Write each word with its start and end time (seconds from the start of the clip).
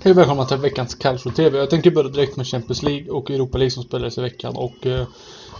Hej 0.00 0.12
och 0.12 0.18
välkomna 0.18 0.44
till 0.44 0.56
veckans 0.56 0.94
Calcio 0.94 1.30
TV. 1.30 1.58
Jag 1.58 1.70
tänker 1.70 1.90
börja 1.90 2.08
direkt 2.08 2.36
med 2.36 2.46
Champions 2.46 2.82
League 2.82 3.10
och 3.10 3.30
Europa 3.30 3.58
League 3.58 3.70
som 3.70 3.82
spelades 3.82 4.18
i 4.18 4.20
veckan. 4.20 4.56
Och 4.56 4.86
eh, 4.86 5.06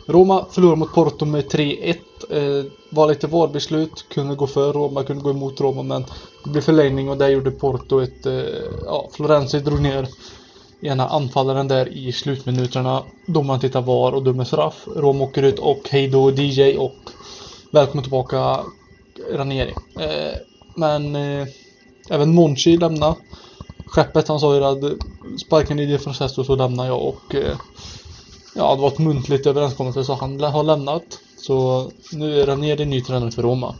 Roma 0.07 0.47
förlorade 0.51 0.77
mot 0.77 0.95
Porto 0.95 1.25
med 1.25 1.45
3-1. 1.45 1.97
Eh, 2.31 2.65
var 2.91 3.09
lite 3.09 3.27
VAR-beslut, 3.27 4.05
kunde 4.09 4.35
gå 4.35 4.47
för 4.47 4.73
Roma, 4.73 5.05
kunde 5.05 5.23
gå 5.23 5.31
emot 5.31 5.61
Roma 5.61 5.83
men 5.83 6.05
det 6.45 6.51
blev 6.51 6.63
förlängning 6.63 7.11
och 7.11 7.17
där 7.17 7.29
gjorde 7.29 7.51
Porto 7.51 8.01
ett... 8.01 8.27
Eh, 8.27 8.33
ja, 8.85 9.09
Florenzi 9.13 9.61
drog 9.61 9.81
ner 9.81 10.09
ena 10.81 11.09
anfallaren 11.09 11.69
där 11.69 11.89
i 11.89 12.13
slutminuterna. 12.13 13.03
Domaren 13.27 13.61
tittar 13.61 13.83
VAR 13.83 14.13
och 14.13 14.23
dömer 14.23 14.45
straff. 14.45 14.89
Roma 14.97 15.25
åker 15.25 15.43
ut 15.43 15.59
och 15.59 15.89
hejdå 15.91 16.31
DJ 16.31 16.77
och 16.77 16.97
välkommen 17.71 18.03
tillbaka 18.05 18.61
Ranieri. 19.33 19.75
Eh, 20.01 20.39
men 20.75 21.17
eh, 21.17 21.47
även 22.11 22.35
Monchi 22.35 22.77
lämnade 22.77 23.17
skeppet. 23.91 24.29
Han 24.29 24.41
sa 24.41 24.55
ju 24.55 24.65
att 24.65 25.01
sparkar 25.41 25.75
ni 25.75 25.87
det 25.87 25.99
från 25.99 26.15
Sesto 26.15 26.45
så 26.45 26.57
lämnar 26.57 26.87
jag 26.87 27.03
och 27.03 27.35
eh, 27.35 27.57
ja, 28.55 28.75
det 28.75 28.83
var 28.83 28.89
ett 28.89 28.99
muntligt 28.99 29.47
överenskommelse 29.47 30.05
så 30.05 30.15
han 30.15 30.41
har 30.41 30.63
lämnat. 30.63 31.19
Så 31.37 31.91
nu 32.13 32.41
är 32.41 32.47
han 32.47 32.61
nere 32.61 32.85
ny 32.85 33.01
tränare 33.01 33.31
för 33.31 33.43
Roma. 33.43 33.75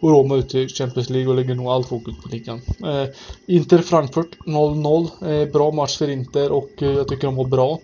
Och 0.00 0.10
Roma 0.10 0.36
ute 0.36 0.58
i 0.58 0.68
Champions 0.68 1.10
League 1.10 1.28
och 1.28 1.36
lägger 1.36 1.54
nog 1.54 1.66
allt 1.66 1.88
fokus 1.88 2.14
på 2.22 2.28
ligan. 2.28 2.60
Eh, 2.84 3.08
Inter 3.46 3.78
Frankfurt 3.78 4.38
0-0. 4.46 5.08
Eh, 5.30 5.52
bra 5.52 5.70
match 5.70 5.98
för 5.98 6.10
Inter 6.10 6.52
och 6.52 6.82
eh, 6.82 6.90
jag 6.90 7.08
tycker 7.08 7.26
de 7.26 7.36
var 7.36 7.44
bra. 7.44 7.78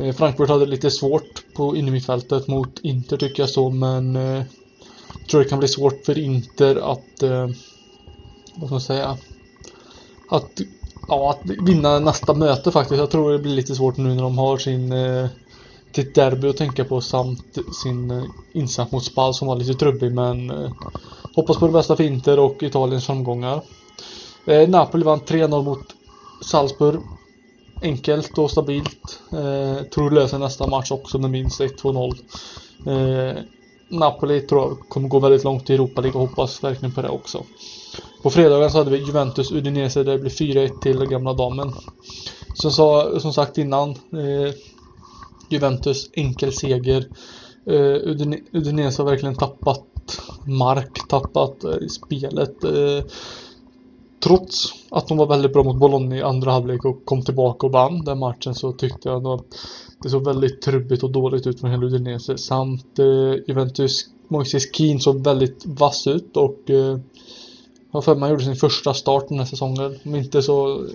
Eh, 0.00 0.14
Frankfurt 0.14 0.48
hade 0.48 0.66
lite 0.66 0.90
svårt 0.90 1.54
på 1.54 1.76
innermittfältet 1.76 2.46
mot 2.46 2.78
Inter 2.82 3.16
tycker 3.16 3.42
jag 3.42 3.50
så 3.50 3.70
men 3.70 4.16
eh, 4.16 4.42
jag 5.20 5.28
tror 5.30 5.42
det 5.42 5.48
kan 5.48 5.58
bli 5.58 5.68
svårt 5.68 6.04
för 6.04 6.18
Inter 6.18 6.92
att 6.92 7.22
eh, 7.22 7.48
vad 8.54 8.68
ska 8.68 8.74
man 8.74 8.80
säga 8.80 9.18
att 10.28 10.60
ja, 11.08 11.30
att 11.30 11.50
vinna 11.66 11.98
nästa 11.98 12.34
möte 12.34 12.72
faktiskt. 12.72 12.98
Jag 12.98 13.10
tror 13.10 13.32
det 13.32 13.38
blir 13.38 13.52
lite 13.52 13.74
svårt 13.74 13.96
nu 13.96 14.14
när 14.14 14.22
de 14.22 14.38
har 14.38 14.58
sin 14.58 14.92
eh, 14.92 15.26
sitt 15.96 16.14
derby 16.14 16.48
att 16.48 16.56
tänka 16.56 16.84
på 16.84 17.00
samt 17.00 17.58
sin 17.82 18.10
eh, 18.10 18.24
insats 18.52 18.92
mot 18.92 19.04
Spal 19.04 19.34
som 19.34 19.48
var 19.48 19.56
lite 19.56 19.74
trubbig 19.74 20.14
men 20.14 20.50
eh, 20.50 20.70
hoppas 21.34 21.56
på 21.56 21.66
det 21.66 21.72
bästa 21.72 21.96
för 21.96 22.04
Inter 22.04 22.38
och 22.38 22.62
Italiens 22.62 23.06
framgångar. 23.06 23.62
Eh, 24.46 24.68
Napoli 24.68 25.04
vann 25.04 25.20
3-0 25.20 25.62
mot 25.62 25.84
Salzburg. 26.44 27.00
Enkelt 27.82 28.38
och 28.38 28.50
stabilt. 28.50 29.20
Eh, 29.32 29.82
tror 29.82 30.10
löser 30.10 30.38
nästa 30.38 30.66
match 30.66 30.90
också 30.90 31.18
med 31.18 31.30
minst 31.30 31.60
1-2-0. 31.60 32.16
Eh, 32.86 33.42
Napoli 33.88 34.40
tror 34.40 34.62
jag 34.62 34.78
kommer 34.88 35.08
gå 35.08 35.18
väldigt 35.18 35.44
långt 35.44 35.70
i 35.70 35.74
Europa 35.74 36.00
League 36.00 36.20
och 36.20 36.28
hoppas 36.28 36.64
verkligen 36.64 36.94
på 36.94 37.02
det 37.02 37.08
också. 37.08 37.42
På 38.26 38.30
fredagen 38.30 38.70
så 38.70 38.78
hade 38.78 38.90
vi 38.90 38.96
Juventus 38.96 39.52
Udinese 39.52 40.02
där 40.02 40.12
det 40.12 40.18
blev 40.18 40.30
4-1 40.30 40.80
till 40.80 41.06
gamla 41.06 41.32
damen. 41.32 41.72
Som, 42.54 42.70
sa, 42.70 43.20
som 43.20 43.32
sagt 43.32 43.58
innan 43.58 43.90
eh, 43.90 44.54
Juventus 45.48 46.10
enkel 46.12 46.52
seger. 46.52 47.08
Eh, 47.66 48.10
Udine, 48.10 48.38
Udinese 48.52 49.02
har 49.02 49.10
verkligen 49.10 49.34
tappat 49.34 49.84
mark, 50.46 51.08
tappat 51.08 51.64
eh, 51.64 51.86
spelet. 51.88 52.64
Eh, 52.64 53.04
trots 54.24 54.74
att 54.90 55.08
de 55.08 55.18
var 55.18 55.26
väldigt 55.26 55.52
bra 55.52 55.62
mot 55.62 55.76
Bologna 55.76 56.16
i 56.16 56.22
andra 56.22 56.50
halvlek 56.50 56.84
och 56.84 57.04
kom 57.04 57.22
tillbaka 57.22 57.66
och 57.66 57.72
vann 57.72 58.04
den 58.04 58.18
matchen 58.18 58.54
så 58.54 58.72
tyckte 58.72 59.08
jag 59.08 59.26
att 59.26 59.44
det 60.02 60.10
såg 60.10 60.24
väldigt 60.24 60.62
trubbigt 60.62 61.02
och 61.02 61.10
dåligt 61.10 61.46
ut 61.46 61.60
från 61.60 61.70
hela 61.70 61.86
Udinese. 61.86 62.38
Samt 62.38 62.98
eh, 62.98 63.34
Juventus 63.46 64.04
Moises 64.28 64.74
Keane 64.74 65.00
såg 65.00 65.24
väldigt 65.24 65.66
vass 65.66 66.06
ut 66.06 66.36
och 66.36 66.70
eh, 66.70 66.98
jag 67.96 68.04
för 68.04 68.14
man 68.14 68.30
gjorde 68.30 68.44
sin 68.44 68.56
första 68.56 68.94
start 68.94 69.28
den 69.28 69.38
här 69.38 69.46
säsongen. 69.46 69.98
Om 70.04 70.14
inte 70.14 70.42
så 70.42 70.86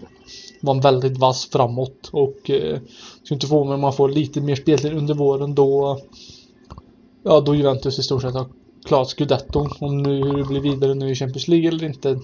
var 0.62 0.74
han 0.74 0.82
väldigt 0.82 1.18
vass 1.18 1.50
framåt 1.52 2.10
och 2.12 2.50
eh, 2.50 2.80
skulle 3.24 3.36
inte 3.36 3.48
få 3.48 3.64
mig 3.64 3.74
om 3.74 3.82
man 3.82 3.94
får 3.94 4.10
lite 4.10 4.42
mer 4.42 4.56
speltid 4.56 4.94
under 4.94 5.14
våren 5.14 5.56
då 5.56 6.00
ja 7.24 7.42
då 7.42 7.56
Juventus 7.56 8.00
i 8.00 8.04
stort 8.04 8.22
sett 8.22 8.34
har 8.34 8.46
klarat 8.86 9.10
scudetton. 9.10 9.70
Om 9.80 9.98
nu 9.98 10.24
hur 10.24 10.38
det 10.38 10.44
blir 10.44 10.62
vidare 10.62 10.94
nu 10.94 11.12
i 11.12 11.16
Champions 11.16 11.48
League 11.48 11.68
eller 11.68 11.86
inte 11.86 12.20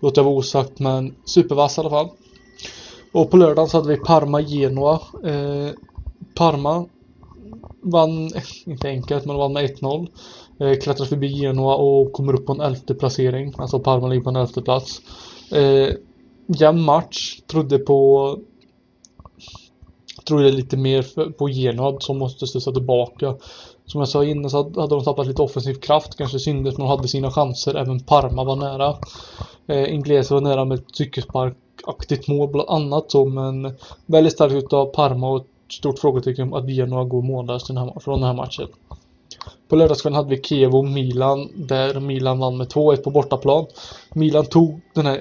låter 0.00 0.20
jag 0.20 0.24
vara 0.24 0.34
osagt 0.34 0.78
men 0.78 1.14
supervass 1.24 1.78
i 1.78 1.80
alla 1.80 1.90
fall. 1.90 2.08
Och 3.12 3.30
på 3.30 3.36
lördagen 3.36 3.68
så 3.68 3.76
hade 3.76 3.88
vi 3.88 3.96
Parma 3.96 4.40
Genoa. 4.40 5.00
Eh, 5.24 5.70
Parma 6.34 6.86
vann, 7.80 8.30
inte 8.66 8.88
enkelt, 8.88 9.24
men 9.24 9.36
vann 9.36 9.52
med 9.52 9.70
1-0. 9.70 10.08
Eh, 10.60 10.78
klättrar 10.78 11.06
förbi 11.06 11.26
Genoa 11.26 11.74
och 11.74 12.12
kommer 12.12 12.34
upp 12.34 12.46
på 12.46 12.52
en 12.52 12.60
elfte 12.60 12.94
placering. 12.94 13.54
Alltså 13.58 13.80
Parma 13.80 14.08
ligger 14.08 14.22
på 14.22 14.30
en 14.30 14.36
elfte 14.36 14.62
plats. 14.62 15.00
Eh, 15.52 15.94
jämn 16.46 16.82
match. 16.82 17.40
Trodde 17.46 17.78
på 17.78 18.38
trodde 20.24 20.50
lite 20.50 20.76
mer 20.76 21.30
på 21.30 21.48
Genoa 21.48 22.00
som 22.00 22.18
måste 22.18 22.46
studsa 22.46 22.72
tillbaka. 22.72 23.34
Som 23.86 24.00
jag 24.00 24.08
sa 24.08 24.24
innan 24.24 24.50
så 24.50 24.56
hade 24.56 24.94
de 24.94 25.04
tappat 25.04 25.26
lite 25.26 25.42
offensiv 25.42 25.74
kraft. 25.74 26.16
Kanske 26.16 26.38
syndes 26.38 26.78
men 26.78 26.86
de 26.86 26.96
hade 26.96 27.08
sina 27.08 27.30
chanser. 27.30 27.74
Även 27.74 28.00
Parma 28.00 28.44
var 28.44 28.56
nära. 28.56 28.96
Eh, 29.66 29.94
Inglese 29.94 30.34
var 30.34 30.40
nära 30.40 30.64
med 30.64 30.78
ett 30.78 30.96
cykelsparkaktigt 30.96 32.28
mål 32.28 32.48
bland 32.48 32.68
annat 32.68 33.10
så 33.10 33.24
men 33.24 33.74
väldigt 34.06 34.32
starkt 34.32 34.54
utav 34.54 34.86
Parma 34.86 35.30
och 35.30 35.40
ett 35.40 35.53
stort 35.68 35.98
frågetecken 35.98 36.54
att 36.54 36.64
vi 36.64 36.80
har 36.80 36.86
några 36.86 37.04
goda 37.04 37.26
månader 37.26 38.00
från 38.00 38.20
den 38.20 38.26
här 38.26 38.34
matchen. 38.34 38.68
På 39.68 39.76
lördagskvällen 39.76 40.16
hade 40.16 40.28
vi 40.28 40.42
Kiev 40.42 40.74
och 40.74 40.84
Milan 40.84 41.48
där 41.54 42.00
Milan 42.00 42.38
vann 42.38 42.56
med 42.56 42.66
2-1 42.66 42.96
på 42.96 43.10
bortaplan. 43.10 43.66
Milan 44.14 44.46
tog 44.46 44.80
den 44.94 45.06
här 45.06 45.20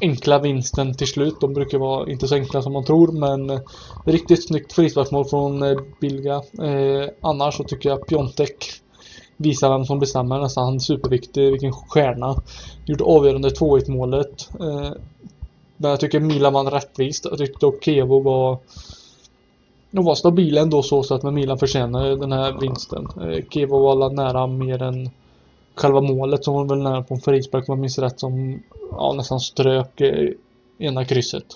enkla 0.00 0.38
vinsten 0.38 0.94
till 0.94 1.06
slut. 1.06 1.40
De 1.40 1.54
brukar 1.54 1.78
vara 1.78 2.10
inte 2.10 2.28
så 2.28 2.34
enkla 2.34 2.62
som 2.62 2.72
man 2.72 2.84
tror 2.84 3.12
men 3.12 3.50
eh, 3.50 3.60
riktigt 4.04 4.46
snyggt 4.46 4.72
frisparksmål 4.72 5.24
från 5.24 5.62
eh, 5.62 5.78
Bilga. 6.00 6.34
Eh, 6.34 7.08
annars 7.20 7.54
så 7.56 7.64
tycker 7.64 7.88
jag 7.88 8.06
Piontek 8.06 8.66
visar 9.36 9.70
vem 9.70 9.84
som 9.84 9.98
bestämmer 9.98 10.40
nästan. 10.40 10.64
Han 10.64 10.74
är 10.74 10.78
superviktig, 10.78 11.50
vilken 11.50 11.72
stjärna. 11.72 12.42
Gjorde 12.84 13.04
avgörande 13.04 13.48
2-1 13.48 13.90
målet. 13.90 14.48
Eh, 14.60 14.90
men 15.76 15.90
jag 15.90 16.00
tycker 16.00 16.20
Milan 16.20 16.52
vann 16.52 16.70
rättvist. 16.70 17.24
Jag 17.24 17.38
tyckte 17.38 17.66
att 17.66 17.84
Kevo 17.84 18.20
var 18.20 18.58
de 19.96 20.04
var 20.04 20.14
stabila 20.14 20.60
ändå 20.60 20.82
så, 20.82 21.02
så 21.02 21.14
att 21.14 21.22
Milan 21.22 21.58
förtjänade 21.58 22.16
den 22.16 22.32
här 22.32 22.60
vinsten. 22.60 23.08
Eh, 23.20 23.44
Kevo 23.50 23.78
var 23.78 24.10
nära 24.10 24.46
mer 24.46 24.82
än 24.82 25.10
själva 25.74 26.00
målet 26.00 26.44
som 26.44 26.54
var 26.54 26.64
väl 26.64 26.78
nära 26.78 27.02
på 27.02 27.14
en 27.14 27.20
frispark 27.20 27.68
om 27.68 27.72
jag 27.72 27.80
minns 27.80 27.98
rätt 27.98 28.20
som 28.20 28.62
ja, 28.90 29.12
nästan 29.16 29.40
strök 29.40 30.00
eh, 30.00 30.28
ena 30.78 31.04
krysset. 31.04 31.46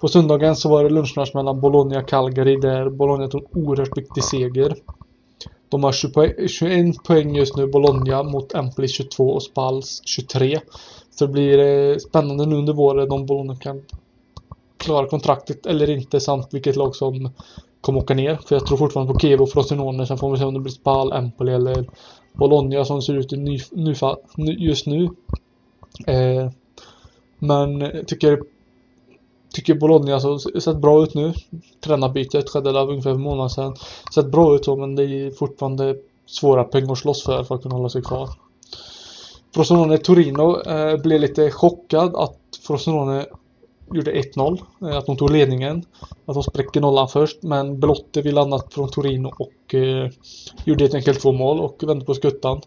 På 0.00 0.08
söndagen 0.08 0.56
så 0.56 0.68
var 0.68 0.84
det 0.84 0.90
lunchmatch 0.90 1.34
mellan 1.34 1.60
Bologna 1.60 1.98
och 1.98 2.08
Calgary 2.08 2.56
där 2.56 2.90
Bologna 2.90 3.28
tog 3.28 3.42
en 3.42 3.64
oerhört 3.64 3.98
viktig 3.98 4.24
seger. 4.24 4.74
De 5.68 5.84
har 5.84 5.92
21 6.48 7.04
poäng 7.04 7.36
just 7.36 7.56
nu, 7.56 7.66
Bologna 7.66 8.22
mot 8.22 8.54
Empoli 8.54 8.88
22 8.88 9.30
och 9.30 9.42
Spals 9.42 10.02
23. 10.04 10.60
Så 11.10 11.26
det 11.26 11.32
blir 11.32 11.58
eh, 11.58 11.96
spännande 11.96 12.46
nu 12.46 12.56
under 12.56 12.72
våren 12.72 13.12
om 13.12 13.26
Bologna 13.26 13.56
kan 13.56 13.82
klara 14.84 15.06
kontraktet 15.06 15.66
eller 15.66 15.90
inte 15.90 16.20
samt 16.20 16.54
vilket 16.54 16.76
lag 16.76 16.96
som 16.96 17.30
kommer 17.80 18.00
åka 18.00 18.14
ner. 18.14 18.38
För 18.46 18.56
jag 18.56 18.66
tror 18.66 18.78
fortfarande 18.78 19.12
på 19.12 19.18
Kevo 19.18 19.42
och 19.42 19.50
Frosinone. 19.50 20.06
Sen 20.06 20.18
får 20.18 20.32
vi 20.32 20.38
se 20.38 20.44
om 20.44 20.54
det 20.54 20.60
blir 20.60 20.72
Spal, 20.72 21.12
Empoli 21.12 21.52
eller 21.52 21.88
Bologna 22.32 22.84
som 22.84 23.02
ser 23.02 23.14
ut 23.14 23.32
i 23.32 23.36
ny, 23.36 23.58
ny, 24.36 24.52
just 24.52 24.86
nu. 24.86 25.04
Eh, 26.06 26.50
men 27.38 27.80
jag 27.80 28.08
tycker 28.08 28.38
Tycker 29.54 29.74
Bologna 29.74 30.20
så 30.20 30.38
sett 30.38 30.76
bra 30.76 31.02
ut 31.02 31.14
nu. 31.14 31.32
Tränarbytet 31.84 32.50
skedde 32.50 32.72
där 32.72 32.90
ungefär 32.90 33.10
en 33.10 33.20
månad 33.20 33.52
sedan. 33.52 33.76
Sett 34.14 34.26
bra 34.26 34.54
ut 34.54 34.64
så 34.64 34.76
men 34.76 34.94
det 34.96 35.04
är 35.04 35.30
fortfarande 35.30 35.96
svåra 36.26 36.64
pengar 36.64 36.92
att 36.92 36.98
slåss 36.98 37.24
för 37.24 37.44
för 37.44 37.54
att 37.54 37.62
kunna 37.62 37.74
hålla 37.74 37.88
sig 37.88 38.02
kvar. 38.02 38.30
Frosinone 39.54 39.98
Torino 39.98 40.60
eh, 40.60 40.96
blev 41.02 41.20
lite 41.20 41.50
chockad 41.50 42.16
att 42.16 42.38
Frosinone 42.66 43.26
gjorde 43.92 44.12
1-0. 44.12 44.60
Eh, 44.82 44.96
att 44.96 45.06
de 45.06 45.16
tog 45.16 45.30
ledningen. 45.30 45.84
Att 46.26 46.34
de 46.34 46.42
spräckte 46.42 46.80
nollan 46.80 47.08
först. 47.08 47.42
Men 47.42 47.80
Belotti 47.80 48.22
vill 48.22 48.38
annat 48.38 48.74
från 48.74 48.90
Torino 48.90 49.32
och 49.38 49.74
eh, 49.74 50.10
gjorde 50.64 50.84
helt 50.84 50.94
enkelt 50.94 51.20
två 51.20 51.32
mål 51.32 51.60
och 51.60 51.82
vände 51.86 52.04
på 52.04 52.14
skuttan. 52.14 52.60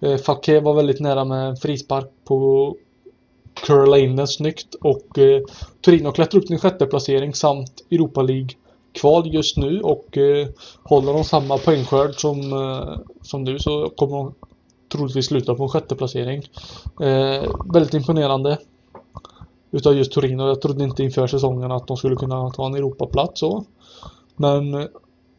Eh, 0.00 0.16
Falke 0.16 0.60
var 0.60 0.74
väldigt 0.74 1.00
nära 1.00 1.24
med 1.24 1.48
en 1.48 1.56
frispark 1.56 2.10
på 2.24 2.74
curla 3.66 3.98
in 3.98 4.16
den 4.16 4.28
snyggt 4.28 4.74
och 4.74 5.18
eh, 5.18 5.42
Torino 5.80 6.12
klättrar 6.12 6.40
upp 6.40 6.46
till 6.46 6.54
en 6.54 6.60
sjätte 6.60 6.86
placering 6.86 7.34
samt 7.34 7.84
Europa 7.90 8.22
League 8.22 8.50
kval 8.92 9.34
just 9.34 9.56
nu 9.56 9.80
och 9.80 10.18
eh, 10.18 10.48
håller 10.82 11.12
de 11.12 11.24
samma 11.24 11.58
poängskörd 11.58 12.14
som, 12.14 12.52
eh, 12.52 12.98
som 13.22 13.44
nu 13.44 13.58
så 13.58 13.88
kommer 13.96 14.16
de 14.16 14.34
troligtvis 14.92 15.26
sluta 15.26 15.54
på 15.54 15.62
en 15.62 15.68
sjätte 15.68 15.96
placering. 15.96 16.42
Eh, 17.00 17.50
väldigt 17.72 17.94
imponerande 17.94 18.58
utav 19.70 19.96
just 19.96 20.12
Torino. 20.12 20.48
Jag 20.48 20.60
trodde 20.60 20.84
inte 20.84 21.02
inför 21.02 21.26
säsongen 21.26 21.72
att 21.72 21.86
de 21.86 21.96
skulle 21.96 22.16
kunna 22.16 22.50
ta 22.50 22.66
en 22.66 22.74
Europaplats 22.74 23.40
så. 23.40 23.64
Men 24.36 24.74
eh, 24.74 24.84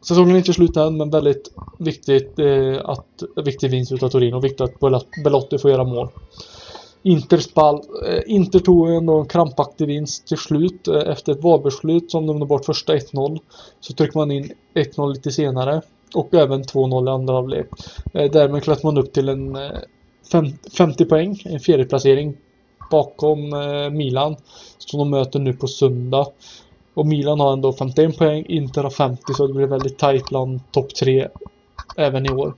säsongen 0.08 0.34
är 0.34 0.38
inte 0.38 0.52
slut 0.52 0.76
än 0.76 0.96
men 0.96 1.10
väldigt 1.10 1.52
viktigt 1.78 2.38
eh, 2.38 2.76
att 2.84 3.22
viktig 3.44 3.70
vinst 3.70 3.92
utav 3.92 4.08
Torino. 4.08 4.40
Viktigt 4.40 4.60
att 4.60 4.80
Belotti 5.24 5.58
får 5.58 5.70
göra 5.70 5.84
mål. 5.84 6.08
Inter, 7.02 7.38
spall, 7.38 7.80
eh, 8.08 8.22
Inter 8.26 8.58
tog 8.58 8.90
en 8.90 9.26
krampaktig 9.26 9.86
vinst 9.86 10.26
till 10.26 10.38
slut 10.38 10.88
eh, 10.88 10.96
efter 11.06 11.32
ett 11.32 11.42
valbeslut 11.42 12.10
som 12.10 12.26
de 12.26 12.48
bort 12.48 12.64
första 12.64 12.96
1-0. 12.96 13.38
Så 13.80 13.92
tryckte 13.92 14.18
man 14.18 14.30
in 14.30 14.52
1-0 14.74 15.12
lite 15.12 15.30
senare 15.30 15.82
och 16.14 16.34
även 16.34 16.62
2-0 16.62 17.06
i 17.06 17.10
andra 17.10 17.34
halvlek. 17.34 17.66
Eh, 18.14 18.30
därmed 18.30 18.62
klättrar 18.62 18.92
man 18.92 18.98
upp 18.98 19.12
till 19.12 19.28
en 19.28 19.56
eh, 19.56 19.70
50 20.76 21.04
poäng, 21.04 21.42
en 21.44 21.60
fjärdeplacering 21.60 22.36
bakom 22.90 23.52
eh, 23.52 23.90
Milan 23.90 24.36
som 24.78 24.98
de 24.98 25.10
möter 25.10 25.38
nu 25.38 25.52
på 25.52 25.66
söndag. 25.66 26.26
Och 26.94 27.06
Milan 27.06 27.40
har 27.40 27.52
ändå 27.52 27.72
51 27.72 28.18
poäng, 28.18 28.44
Inter 28.48 28.82
har 28.82 28.90
50 28.90 29.34
så 29.34 29.46
det 29.46 29.54
blir 29.54 29.66
väldigt 29.66 29.98
tajt 29.98 30.28
bland 30.28 30.60
topp 30.72 30.94
3 30.94 31.28
även 31.96 32.26
i 32.26 32.30
år. 32.30 32.54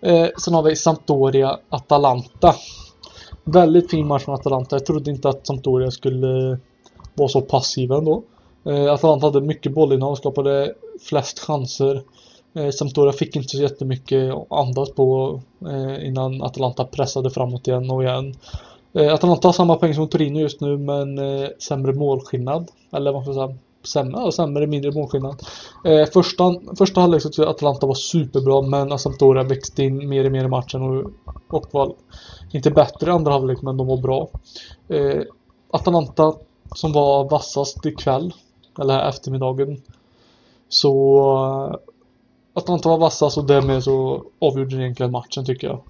Eh, 0.00 0.28
sen 0.38 0.54
har 0.54 0.62
vi 0.62 0.74
Sampdoria-Atalanta. 0.74 2.54
Väldigt 3.44 3.90
fin 3.90 4.06
match 4.06 4.24
från 4.24 4.34
Atalanta. 4.34 4.76
Jag 4.76 4.86
trodde 4.86 5.10
inte 5.10 5.28
att 5.28 5.46
Sampdoria 5.46 5.90
skulle 5.90 6.52
eh, 6.52 6.58
vara 7.14 7.28
så 7.28 7.40
passiva 7.40 7.98
ändå. 7.98 8.22
Eh, 8.64 8.92
Atalanta 8.92 9.26
hade 9.26 9.40
mycket 9.40 9.72
bollinnehav, 9.72 10.14
skapade 10.14 10.74
flest 11.00 11.38
chanser. 11.38 12.02
Eh, 12.58 12.70
Sampdoria 12.70 13.12
fick 13.12 13.36
inte 13.36 13.48
så 13.48 13.62
jättemycket 13.62 14.34
att 14.34 14.52
andas 14.52 14.90
på 14.90 15.40
eh, 15.66 16.06
innan 16.06 16.42
Atalanta 16.42 16.84
pressade 16.84 17.30
framåt 17.30 17.68
igen 17.68 17.90
och 17.90 18.02
igen. 18.02 18.34
Eh, 18.92 19.14
Atalanta 19.14 19.48
har 19.48 19.52
samma 19.52 19.76
poäng 19.76 19.94
som 19.94 20.08
Torino 20.08 20.38
just 20.38 20.60
nu 20.60 20.78
men 20.78 21.18
eh, 21.18 21.48
sämre 21.58 21.92
målskillnad. 21.92 22.70
Eller 22.92 23.12
vad 23.12 23.22
ska 23.22 23.32
jag 23.32 23.48
säga? 23.48 23.58
sämre, 23.84 24.32
sämre 24.32 24.66
mindre 24.66 24.92
målskillnad. 24.92 25.42
Eh, 25.84 26.08
första, 26.12 26.54
första 26.78 27.00
halvlek 27.00 27.22
så 27.22 27.28
tyckte 27.28 27.42
jag 27.42 27.50
Atalanta 27.50 27.86
var 27.86 27.94
superbra 27.94 28.62
men 28.62 28.92
Asampdoria 28.92 29.42
växte 29.42 29.82
in 29.82 30.08
mer 30.08 30.24
och 30.24 30.32
mer 30.32 30.44
i 30.44 30.48
matchen 30.48 30.82
och, 30.82 31.12
och 31.48 31.66
var 31.70 31.94
inte 32.52 32.70
bättre 32.70 33.10
i 33.10 33.14
andra 33.14 33.32
halvlek 33.32 33.62
men 33.62 33.76
de 33.76 33.86
var 33.86 33.96
bra. 33.96 34.28
Eh, 34.88 35.22
Atalanta 35.70 36.34
som 36.74 36.92
var 36.92 37.30
vassast 37.30 37.86
ikväll, 37.86 38.34
eller 38.80 39.08
eftermiddagen, 39.08 39.82
så 40.68 41.78
att 42.58 42.66
de 42.66 42.74
inte 42.74 42.88
var 42.88 42.98
vassa 42.98 43.30
så 43.30 43.42
därmed 43.42 43.84
så 43.84 44.24
avgjorde 44.38 44.76
det 44.76 44.82
egentligen 44.82 45.12
matchen 45.12 45.44
tycker 45.44 45.66
jag. 45.66 45.80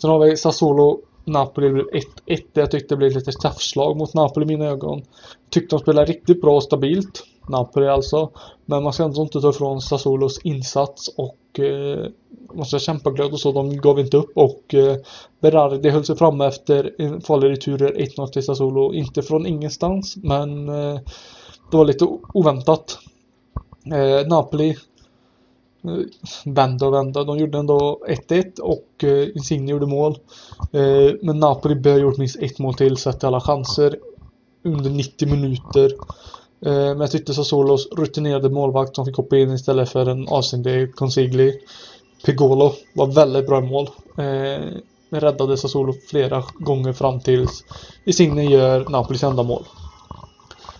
Sen 0.00 0.10
har 0.10 0.18
vi 0.18 0.36
Sassuolo 0.36 1.00
Napoli 1.24 1.70
blev 1.70 1.84
1-1. 2.26 2.42
Jag 2.52 2.70
tyckte 2.70 2.94
det 2.94 2.96
blev 2.96 3.12
lite 3.12 3.32
straffslag 3.32 3.96
mot 3.96 4.14
Napoli 4.14 4.44
i 4.44 4.48
mina 4.48 4.64
ögon. 4.64 5.02
Tyckte 5.50 5.76
de 5.76 5.80
spelade 5.80 6.12
riktigt 6.12 6.40
bra 6.40 6.56
och 6.56 6.62
stabilt. 6.62 7.24
Napoli 7.48 7.88
alltså. 7.88 8.30
Men 8.64 8.82
man 8.82 8.92
ska 8.92 9.04
ändå 9.04 9.22
inte 9.22 9.40
ta 9.40 9.50
ifrån 9.50 9.80
Sassuolos 9.80 10.38
insats 10.38 11.08
och 11.08 11.60
eh, 11.60 12.06
måste 12.54 12.78
kämpa 12.78 13.10
glöd 13.10 13.32
och 13.32 13.40
så. 13.40 13.52
De 13.52 13.76
gav 13.76 14.00
inte 14.00 14.16
upp 14.16 14.32
och 14.34 14.74
eh, 14.74 14.96
Berardi 15.40 15.90
höll 15.90 16.04
sig 16.04 16.16
framme 16.16 16.46
efter 16.46 16.94
en 16.98 17.20
farlig 17.20 17.50
returer 17.50 17.92
1-0 17.92 18.26
till 18.26 18.42
Sassuolo. 18.42 18.94
Inte 18.94 19.22
från 19.22 19.46
ingenstans 19.46 20.16
men 20.16 20.68
eh, 20.68 20.98
det 21.70 21.76
var 21.76 21.84
lite 21.84 22.04
oväntat. 22.34 22.98
Eh, 23.86 24.28
Napoli 24.28 24.76
vända 26.44 26.86
och 26.86 26.94
vända. 26.94 27.24
De 27.24 27.38
gjorde 27.38 27.58
ändå 27.58 28.00
1-1 28.08 28.60
och 28.60 29.04
eh, 29.04 29.28
Insigne 29.34 29.70
gjorde 29.70 29.86
mål. 29.86 30.18
Eh, 30.72 31.14
men 31.22 31.40
Napoli 31.40 31.74
bör 31.74 31.92
ha 31.92 31.98
gjort 31.98 32.16
minst 32.16 32.42
ett 32.42 32.58
mål 32.58 32.74
till 32.74 32.96
sett 32.96 33.24
alla 33.24 33.40
chanser 33.40 33.98
under 34.64 34.90
90 34.90 35.28
minuter. 35.28 35.92
Eh, 36.66 36.72
men 36.72 37.00
jag 37.00 37.10
tyckte 37.10 37.34
Sassuolos 37.34 37.88
rutinerade 37.92 38.50
målvakt 38.50 38.96
som 38.96 39.06
fick 39.06 39.16
hoppa 39.16 39.36
in 39.36 39.52
istället 39.52 39.88
för 39.88 40.08
en 40.08 40.28
avstängd 40.28 40.94
Consigli. 40.94 41.60
Pigolo 42.24 42.72
var 42.94 43.06
väldigt 43.06 43.46
bra 43.46 43.58
i 43.58 43.62
mål. 43.62 43.90
Eh, 44.18 44.64
räddade 45.10 45.56
Sassuolo 45.56 45.92
flera 46.10 46.44
gånger 46.58 46.92
fram 46.92 47.20
tills 47.20 47.64
Insigne 48.04 48.44
gör 48.44 48.88
Napolis 48.88 49.22
enda 49.22 49.42
mål. 49.42 49.64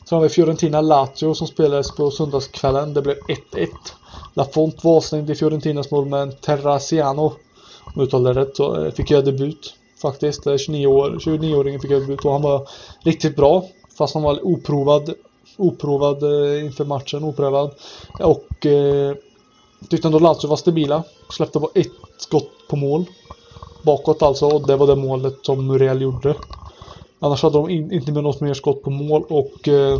Sen 0.04 0.16
har 0.16 0.22
vi 0.22 0.28
Fiorentina-Lazio 0.28 1.34
som 1.34 1.46
spelades 1.46 1.90
på 1.90 2.10
söndagskvällen. 2.10 2.94
Det 2.94 3.02
blev 3.02 3.16
1-1. 3.16 3.68
Lafont 4.34 4.84
var 4.84 4.96
avstängd 4.96 5.30
i 5.30 5.34
Fiorentinas 5.34 5.90
mål 5.90 6.06
men 6.06 6.32
Terraciano, 6.32 7.24
om 7.84 7.92
jag 7.94 8.02
uttalar 8.02 8.34
det 8.34 8.40
rätt, 8.40 8.56
så 8.56 8.84
eh, 8.84 8.92
fick 8.92 9.10
göra 9.10 9.22
debut. 9.22 9.74
Faktiskt. 10.02 10.44
29 10.58 10.86
år, 10.86 11.10
29-åringen 11.10 11.80
fick 11.80 11.90
göra 11.90 12.00
debut 12.00 12.24
och 12.24 12.32
han 12.32 12.42
var 12.42 12.68
riktigt 13.02 13.36
bra. 13.36 13.64
Fast 13.98 14.14
han 14.14 14.22
var 14.22 14.46
oprovad. 14.46 15.14
Oprovad 15.56 16.22
eh, 16.22 16.64
inför 16.64 16.84
matchen, 16.84 17.24
oprövad. 17.24 17.70
Och 18.20 18.66
eh, 18.66 19.14
tyckte 19.88 20.08
ändå 20.08 20.18
Lazio 20.18 20.48
var 20.48 20.56
stabila. 20.56 21.02
Släppte 21.30 21.58
bara 21.58 21.70
ett 21.74 21.92
skott 22.18 22.50
på 22.68 22.76
mål. 22.76 23.04
Bakåt 23.82 24.22
alltså 24.22 24.46
och 24.46 24.66
det 24.66 24.76
var 24.76 24.86
det 24.86 24.96
målet 24.96 25.38
som 25.42 25.66
Muriel 25.66 26.02
gjorde. 26.02 26.34
Annars 27.18 27.42
hade 27.42 27.58
de 27.58 27.70
in, 27.70 27.92
inte 27.92 28.12
med 28.12 28.22
något 28.22 28.40
mer 28.40 28.54
skott 28.54 28.82
på 28.82 28.90
mål 28.90 29.24
och 29.28 29.68
eh, 29.68 29.98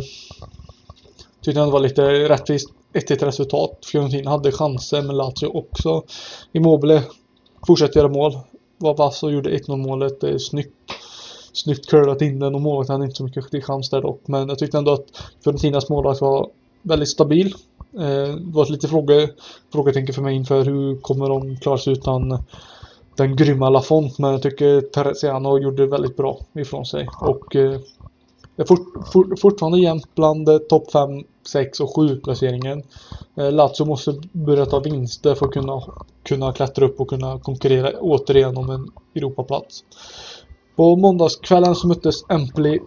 tyckte 1.41 1.61
det 1.61 1.71
var 1.71 1.79
lite 1.79 2.29
rättvist 2.29 2.69
1-1 2.93 3.25
resultat. 3.25 3.79
Fiorentina 3.91 4.31
hade 4.31 4.51
chanser 4.51 5.01
men 5.01 5.17
Lazio 5.17 5.47
också. 5.47 6.03
Immobile 6.51 7.03
fortsatte 7.67 7.99
göra 7.99 8.09
mål. 8.09 8.37
Var 8.77 8.93
vass 8.93 9.23
och 9.23 9.31
gjorde 9.31 9.49
1-0 9.49 9.77
målet. 9.77 10.21
Det 10.21 10.29
är 10.29 10.37
snyggt. 10.37 10.73
Snyggt 11.53 11.89
curlat 11.89 12.21
in 12.21 12.39
den 12.39 12.55
och 12.55 12.61
målet 12.61 12.89
hade 12.89 13.05
inte 13.05 13.15
så 13.15 13.23
mycket 13.23 13.51
till 13.51 13.63
chans 13.63 13.89
där 13.89 14.01
dock. 14.01 14.21
Men 14.25 14.49
jag 14.49 14.59
tyckte 14.59 14.77
ändå 14.77 14.91
att 14.91 15.05
Fiorentinas 15.43 15.89
målvakt 15.89 16.21
var 16.21 16.49
väldigt 16.81 17.09
stabil. 17.09 17.55
Eh, 17.93 18.35
det 18.35 18.53
var 18.53 18.71
lite 18.71 18.87
frågor, 18.87 19.29
frågetecken 19.71 20.13
för 20.13 20.21
mig 20.21 20.35
inför 20.35 20.65
hur 20.65 21.01
kommer 21.01 21.29
de 21.29 21.57
klara 21.57 21.77
sig 21.77 21.93
utan 21.93 22.43
den 23.15 23.35
grymma 23.35 23.69
Lafont. 23.69 24.19
Men 24.19 24.31
jag 24.31 24.41
tycker 24.41 24.81
Teresiano 24.81 25.59
gjorde 25.59 25.85
väldigt 25.85 26.17
bra 26.17 26.39
ifrån 26.53 26.85
sig. 26.85 27.07
Och 27.21 27.55
eh, 27.55 27.79
det 28.55 28.61
är 28.61 28.65
fort, 28.65 29.07
fort, 29.13 29.39
fortfarande 29.39 29.79
jämnt 29.79 30.15
bland 30.15 30.49
eh, 30.49 30.57
topp 30.57 30.91
5, 30.91 31.09
6 31.47 31.79
och 31.79 31.95
7 31.95 32.15
placeringen. 32.15 32.83
Eh, 33.37 33.51
Lazio 33.51 33.85
måste 33.85 34.13
börja 34.31 34.65
ta 34.65 34.79
vinster 34.79 35.35
för 35.35 35.45
att 35.45 35.53
kunna, 35.53 35.81
kunna 36.23 36.53
klättra 36.53 36.85
upp 36.85 36.99
och 36.99 37.09
kunna 37.09 37.39
konkurrera 37.39 37.91
återigen 37.99 38.57
om 38.57 38.69
en 38.69 38.91
Europaplats. 39.15 39.83
På 40.75 40.95
måndagskvällen 40.95 41.75
så 41.75 41.87
möttes 41.87 42.15
Empoli, 42.29 42.79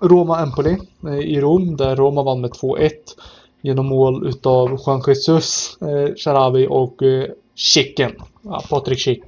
Roma-Empoli 0.00 0.78
eh, 1.06 1.18
i 1.18 1.40
Rom 1.40 1.76
där 1.76 1.96
Roma 1.96 2.22
vann 2.22 2.40
med 2.40 2.50
2-1 2.50 2.90
genom 3.62 3.86
mål 3.86 4.28
utav 4.28 4.78
Juan 4.86 5.02
Jesus, 5.06 5.78
eh, 5.80 6.68
och 6.68 7.02
eh, 7.02 7.30
Chicken. 7.58 8.12
Ja, 8.42 8.62
Patrik 8.70 8.98
Schick. 8.98 9.22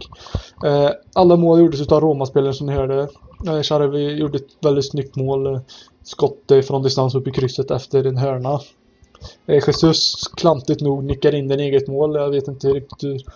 Eh, 0.65 0.91
alla 1.13 1.37
mål 1.37 1.61
gjordes 1.61 1.81
utav 1.81 2.01
Roma-spelaren 2.01 2.55
som 2.55 2.67
ni 2.67 2.73
hörde. 2.73 3.09
Eh, 3.47 4.19
gjorde 4.19 4.39
ett 4.39 4.57
väldigt 4.61 4.91
snyggt 4.91 5.17
mål. 5.17 5.47
Eh, 5.47 5.61
skott 6.03 6.53
från 6.67 6.83
distans 6.83 7.15
upp 7.15 7.29
i 7.29 7.31
krysset 7.31 7.71
efter 7.71 8.07
en 8.07 8.17
hörna. 8.17 8.61
Eh, 9.47 9.65
Jesus 9.67 10.15
klantigt 10.37 10.81
nog 10.81 11.05
nickar 11.05 11.35
in 11.35 11.49
den 11.49 11.61
eget 11.61 11.89
mål. 11.89 12.15
Jag 12.15 12.31
vet 12.31 12.49
inte 12.49 12.69
riktigt 12.69 13.27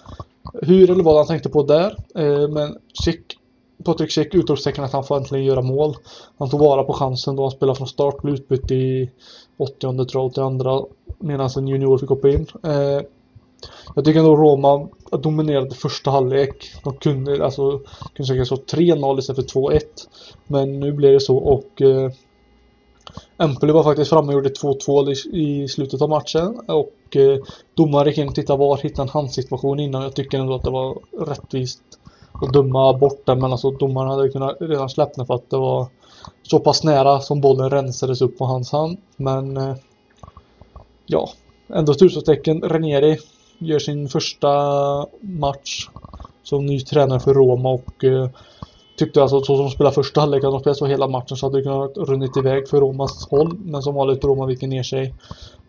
hur 0.63 0.91
eller 0.91 1.05
vad 1.05 1.17
han 1.17 1.27
tänkte 1.27 1.49
på 1.49 1.63
där. 1.63 1.97
Eh, 2.15 2.49
men 2.49 2.79
Schick 3.05 3.39
Patrik 3.85 4.11
Schick 4.11 4.35
utropstecken 4.35 4.85
att 4.85 4.93
han 4.93 5.05
får 5.05 5.17
äntligen 5.17 5.45
göra 5.45 5.63
mål. 5.63 5.97
Han 6.39 6.51
tog 6.51 6.61
vara 6.61 6.85
på 6.85 6.93
chansen 6.93 7.37
då 7.37 7.43
han 7.43 7.51
spelade 7.51 7.77
från 7.77 7.89
start, 7.89 8.23
blev 8.23 8.35
utbytt 8.35 8.71
i 8.71 9.11
80 9.57 10.05
tror 10.05 10.25
jag, 10.25 10.35
till 10.35 10.43
andra 10.43 10.83
medan 11.19 11.51
en 11.57 11.69
junior 11.69 11.99
fick 11.99 12.09
hoppa 12.09 12.29
in. 12.29 12.47
Eh, 12.63 13.01
jag 13.95 14.05
tycker 14.05 14.21
ändå 14.21 14.37
Roma 14.37 14.89
dominerade 15.11 15.75
första 15.75 16.11
halvlek. 16.11 16.73
De 16.85 16.97
kunde 16.97 17.45
alltså 17.45 17.81
kunde 18.15 18.27
säkert 18.27 18.49
så 18.49 18.57
3-0 18.57 19.19
istället 19.19 19.53
för 19.53 19.61
2-1. 19.61 19.81
Men 20.47 20.81
nu 20.81 20.93
blev 20.93 21.13
det 21.13 21.21
så 21.21 21.37
och 21.37 21.83
eh, 21.83 22.11
Empoli 23.39 23.73
var 23.73 23.83
faktiskt 23.83 24.11
framme 24.11 24.29
och 24.29 24.35
gjorde 24.35 24.49
2-2 24.49 25.11
i, 25.11 25.63
i, 25.63 25.69
slutet 25.69 26.03
av 26.03 26.09
matchen 26.09 26.61
och 26.69 27.17
eh, 27.17 27.39
domaren 27.75 28.07
gick 28.09 28.19
in 28.19 28.29
och 28.29 28.35
tittade 28.35 28.59
var, 28.59 28.77
hittade 28.77 29.03
en 29.03 29.09
handsituation 29.09 29.81
innan. 29.81 30.03
Jag 30.03 30.15
tycker 30.15 30.39
ändå 30.39 30.55
att 30.55 30.63
det 30.63 30.71
var 30.71 30.99
rättvist 31.27 31.83
att 32.33 32.53
döma 32.53 32.99
bort 32.99 33.27
den 33.27 33.41
men 33.41 33.53
alltså 33.53 33.71
domaren 33.71 34.11
hade 34.11 34.29
kunnat 34.29 34.57
redan 34.61 34.89
släppt 34.89 35.17
den 35.17 35.27
för 35.27 35.35
att 35.35 35.51
det 35.51 35.57
var 35.57 35.87
så 36.43 36.59
pass 36.59 36.85
nära 36.85 37.21
som 37.21 37.41
bollen 37.41 37.71
rensades 37.71 38.23
upp 38.23 38.39
på 38.39 38.45
hans 38.45 38.73
hand. 38.73 38.99
Men 39.17 39.57
eh, 39.57 39.77
ja, 41.07 41.29
ändå 41.69 41.95
tusentecken 41.95 42.61
Renieri 42.61 43.19
gör 43.67 43.79
sin 43.79 44.09
första 44.09 44.49
match 45.21 45.89
som 46.43 46.67
ny 46.67 46.81
tränare 46.81 47.21
för 47.21 47.35
Roma 47.35 47.69
och 47.69 48.05
eh, 48.05 48.29
tyckte 48.97 49.23
alltså 49.23 49.41
så 49.41 49.57
som 49.57 49.65
de 49.65 49.71
spelade 49.71 49.95
första 49.95 50.21
halvlek, 50.21 50.45
att 50.45 50.51
de 50.51 50.61
spelade 50.61 50.79
så 50.79 50.87
hela 50.87 51.09
matchen 51.09 51.37
så 51.37 51.47
hade 51.47 51.59
det 51.59 51.63
kunnat 51.63 51.97
runnit 51.97 52.37
iväg 52.37 52.69
för 52.69 52.81
Romas 52.81 53.29
håll. 53.29 53.59
Men 53.59 53.83
som 53.83 53.95
vanligt 53.95 54.25
Roma 54.25 54.47
viker 54.47 54.67
ner 54.67 54.83
sig. 54.83 55.15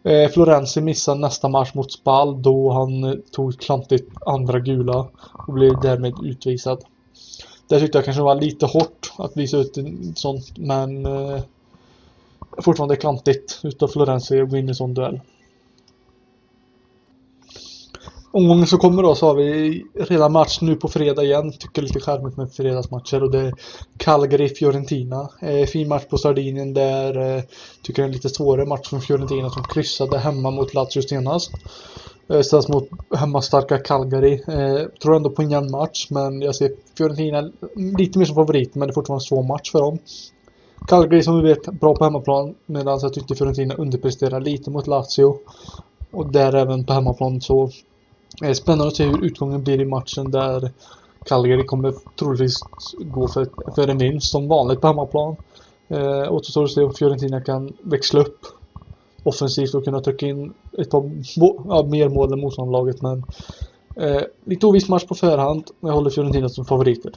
Eh, 0.04 0.30
Florenzi 0.30 0.82
missade 0.82 1.20
nästa 1.20 1.48
match 1.48 1.74
mot 1.74 1.92
Spal 1.92 2.42
då 2.42 2.72
han 2.72 3.04
eh, 3.04 3.14
tog 3.32 3.60
klantigt 3.60 4.10
andra 4.26 4.60
gula 4.60 5.08
och 5.48 5.54
blev 5.54 5.82
därmed 5.82 6.14
utvisad. 6.24 6.84
Det 7.68 7.80
tyckte 7.80 7.98
jag 7.98 8.06
kanske 8.06 8.24
var 8.24 8.36
lite 8.36 8.66
hårt 8.66 9.14
att 9.18 9.38
visa 9.38 9.58
ut 9.58 9.78
sånt 10.16 10.58
men 10.58 11.06
eh, 11.06 11.42
fortfarande 12.58 12.96
klantigt 12.96 13.60
utav 13.64 13.88
Florenzi 13.88 14.42
att 14.42 14.50
gå 14.50 14.58
in 14.58 14.66
i 14.66 14.70
en 14.70 14.76
sån 14.76 14.94
duell. 14.94 15.20
Omgången 18.36 18.68
som 18.68 18.80
kommer 18.80 19.04
då 19.04 19.16
så 19.16 19.28
har 19.28 19.36
vi 19.36 19.84
redan 19.94 20.32
match 20.32 20.62
nu 20.62 20.76
på 20.76 20.88
fredag 20.88 21.24
igen. 21.24 21.52
Tycker 21.52 21.82
lite 21.82 22.00
charmigt 22.00 22.38
med 22.38 22.52
fredagsmatcher 22.52 23.24
och 23.24 23.32
det 23.32 23.40
är 23.40 23.54
Calgary-Fiorentina. 23.98 25.30
Eh, 25.42 25.66
fin 25.66 25.88
match 25.88 26.04
på 26.10 26.18
Sardinien 26.18 26.74
där 26.74 27.38
eh, 27.38 27.44
tycker 27.82 28.02
jag 28.02 28.06
är 28.06 28.10
en 28.10 28.14
lite 28.14 28.30
svårare 28.30 28.66
match 28.66 28.90
från 28.90 29.02
Fiorentina 29.02 29.50
som 29.50 29.64
kryssade 29.64 30.18
hemma 30.18 30.52
mot 30.52 30.74
Lazio 30.74 31.02
senast. 31.02 31.52
Eh, 32.30 32.42
ställs 32.42 32.68
mot 32.68 32.90
hemmastarka 33.16 33.78
Calgary. 33.78 34.34
Eh, 34.34 34.88
tror 35.02 35.16
ändå 35.16 35.30
på 35.30 35.42
en 35.42 35.52
jämn 35.52 35.72
match 35.72 36.08
men 36.10 36.42
jag 36.42 36.56
ser 36.56 36.72
Fiorentina 36.98 37.52
lite 37.98 38.20
mer 38.20 38.26
som 38.26 38.36
favorit 38.36 38.76
men 38.76 38.88
det 38.88 38.92
är 38.92 38.94
fortfarande 38.94 39.22
en 39.22 39.28
svår 39.28 39.44
match 39.44 39.72
för 39.72 39.80
dem. 39.80 40.00
Calgary 40.88 41.24
som 41.24 41.42
vi 41.42 41.48
vet 41.48 41.66
bra 41.80 41.96
på 41.96 42.04
hemmaplan 42.04 42.56
medan 42.66 43.00
jag 43.02 43.14
tyckte 43.14 43.36
Fiorentina 43.36 43.74
underpresterade 43.76 44.46
lite 44.46 44.70
mot 44.70 44.88
Lazio. 44.88 45.38
Och 46.12 46.32
där 46.32 46.56
även 46.56 46.86
på 46.86 46.94
hemmaplan 46.94 47.42
så 47.42 47.70
det 48.40 48.48
är 48.48 48.54
spännande 48.54 48.88
att 48.88 48.96
se 48.96 49.06
hur 49.06 49.26
utgången 49.26 49.64
blir 49.64 49.82
i 49.82 49.86
matchen 49.86 50.32
där 50.32 50.72
Calgary 51.26 51.66
kommer 51.66 51.94
troligtvis 52.20 52.60
gå 53.00 53.28
för, 53.28 53.48
för 53.76 53.88
en 53.88 53.98
vinst 53.98 54.32
som 54.32 54.48
vanligt 54.48 54.82
på 54.82 54.88
hemmaplan. 54.88 55.36
Eh, 55.88 56.34
återstår 56.34 56.64
att 56.64 56.72
se 56.72 56.84
om 56.84 56.94
Fiorentina 56.94 57.42
kan 57.42 57.74
växla 57.84 58.20
upp 58.20 58.40
offensivt 59.24 59.76
och 59.76 59.84
kunna 59.86 60.02
trycka 60.02 60.26
in 60.26 60.54
ett 60.78 60.90
par 60.90 61.12
ja, 61.68 61.84
mer 61.84 62.10
mål 62.10 62.34
än 62.34 62.40
motståndarlaget 62.40 63.02
men 63.02 63.24
eh, 63.96 64.22
lite 64.46 64.68
oviss 64.68 64.90
match 64.90 65.06
på 65.06 65.16
förhand. 65.16 65.64
men 65.80 65.90
Jag 65.90 65.96
håller 65.96 66.10
Fiorentina 66.10 66.50
som 66.50 66.66
favoriter. 66.66 67.12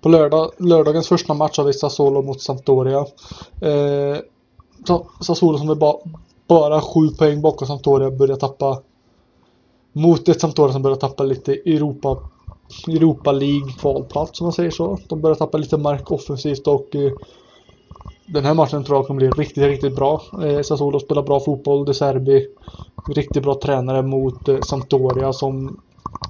På 0.00 0.08
lördag, 0.08 0.50
lördagens 0.58 1.08
första 1.08 1.34
match 1.34 1.58
har 1.58 1.64
vi 1.64 1.72
Sassuolo 1.72 2.22
mot 2.22 2.40
Sampdoria. 2.40 3.06
Eh, 3.60 4.16
Sassuolo 5.20 5.58
som 5.58 5.70
är 5.70 5.74
ba, 5.74 6.00
bara 6.46 6.80
sju 6.80 7.08
poäng 7.08 7.42
bakom 7.42 7.68
Sampdoria 7.68 8.10
börjar 8.10 8.36
tappa 8.36 8.82
mot 9.92 10.28
ett 10.28 10.40
Sampdoria 10.40 10.72
som 10.72 10.82
börjar 10.82 10.96
tappa 10.96 11.24
lite 11.24 11.52
Europa 11.52 12.18
Europa 12.88 13.32
League 13.32 13.72
kvalplats 13.78 14.40
om 14.40 14.44
man 14.44 14.52
säger 14.52 14.70
så. 14.70 14.98
De 15.08 15.20
börjar 15.20 15.34
tappa 15.34 15.58
lite 15.58 15.76
mark 15.76 16.10
offensivt 16.10 16.66
och 16.66 16.96
eh, 16.96 17.12
den 18.26 18.44
här 18.44 18.54
matchen 18.54 18.84
tror 18.84 18.98
jag 18.98 19.06
kommer 19.06 19.18
bli 19.18 19.30
riktigt, 19.30 19.64
riktigt 19.64 19.96
bra. 19.96 20.22
Eh, 20.42 20.62
Sassuolo 20.62 21.00
spelar 21.00 21.22
bra 21.22 21.40
fotboll. 21.40 21.84
De 21.84 21.94
Serbi 21.94 22.46
riktigt 23.14 23.42
bra 23.42 23.54
tränare 23.54 24.02
mot 24.02 24.48
eh, 24.48 24.60
Sampdoria 24.60 25.32
som 25.32 25.80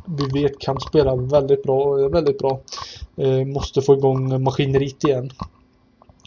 vi 0.06 0.42
vet 0.42 0.58
kan 0.58 0.80
spela 0.80 1.16
väldigt 1.16 1.62
bra. 1.62 2.00
Eh, 2.00 2.08
väldigt 2.08 2.38
bra. 2.38 2.60
Eh, 3.16 3.44
måste 3.44 3.82
få 3.82 3.94
igång 3.94 4.42
maskineriet 4.42 5.04
igen. 5.04 5.30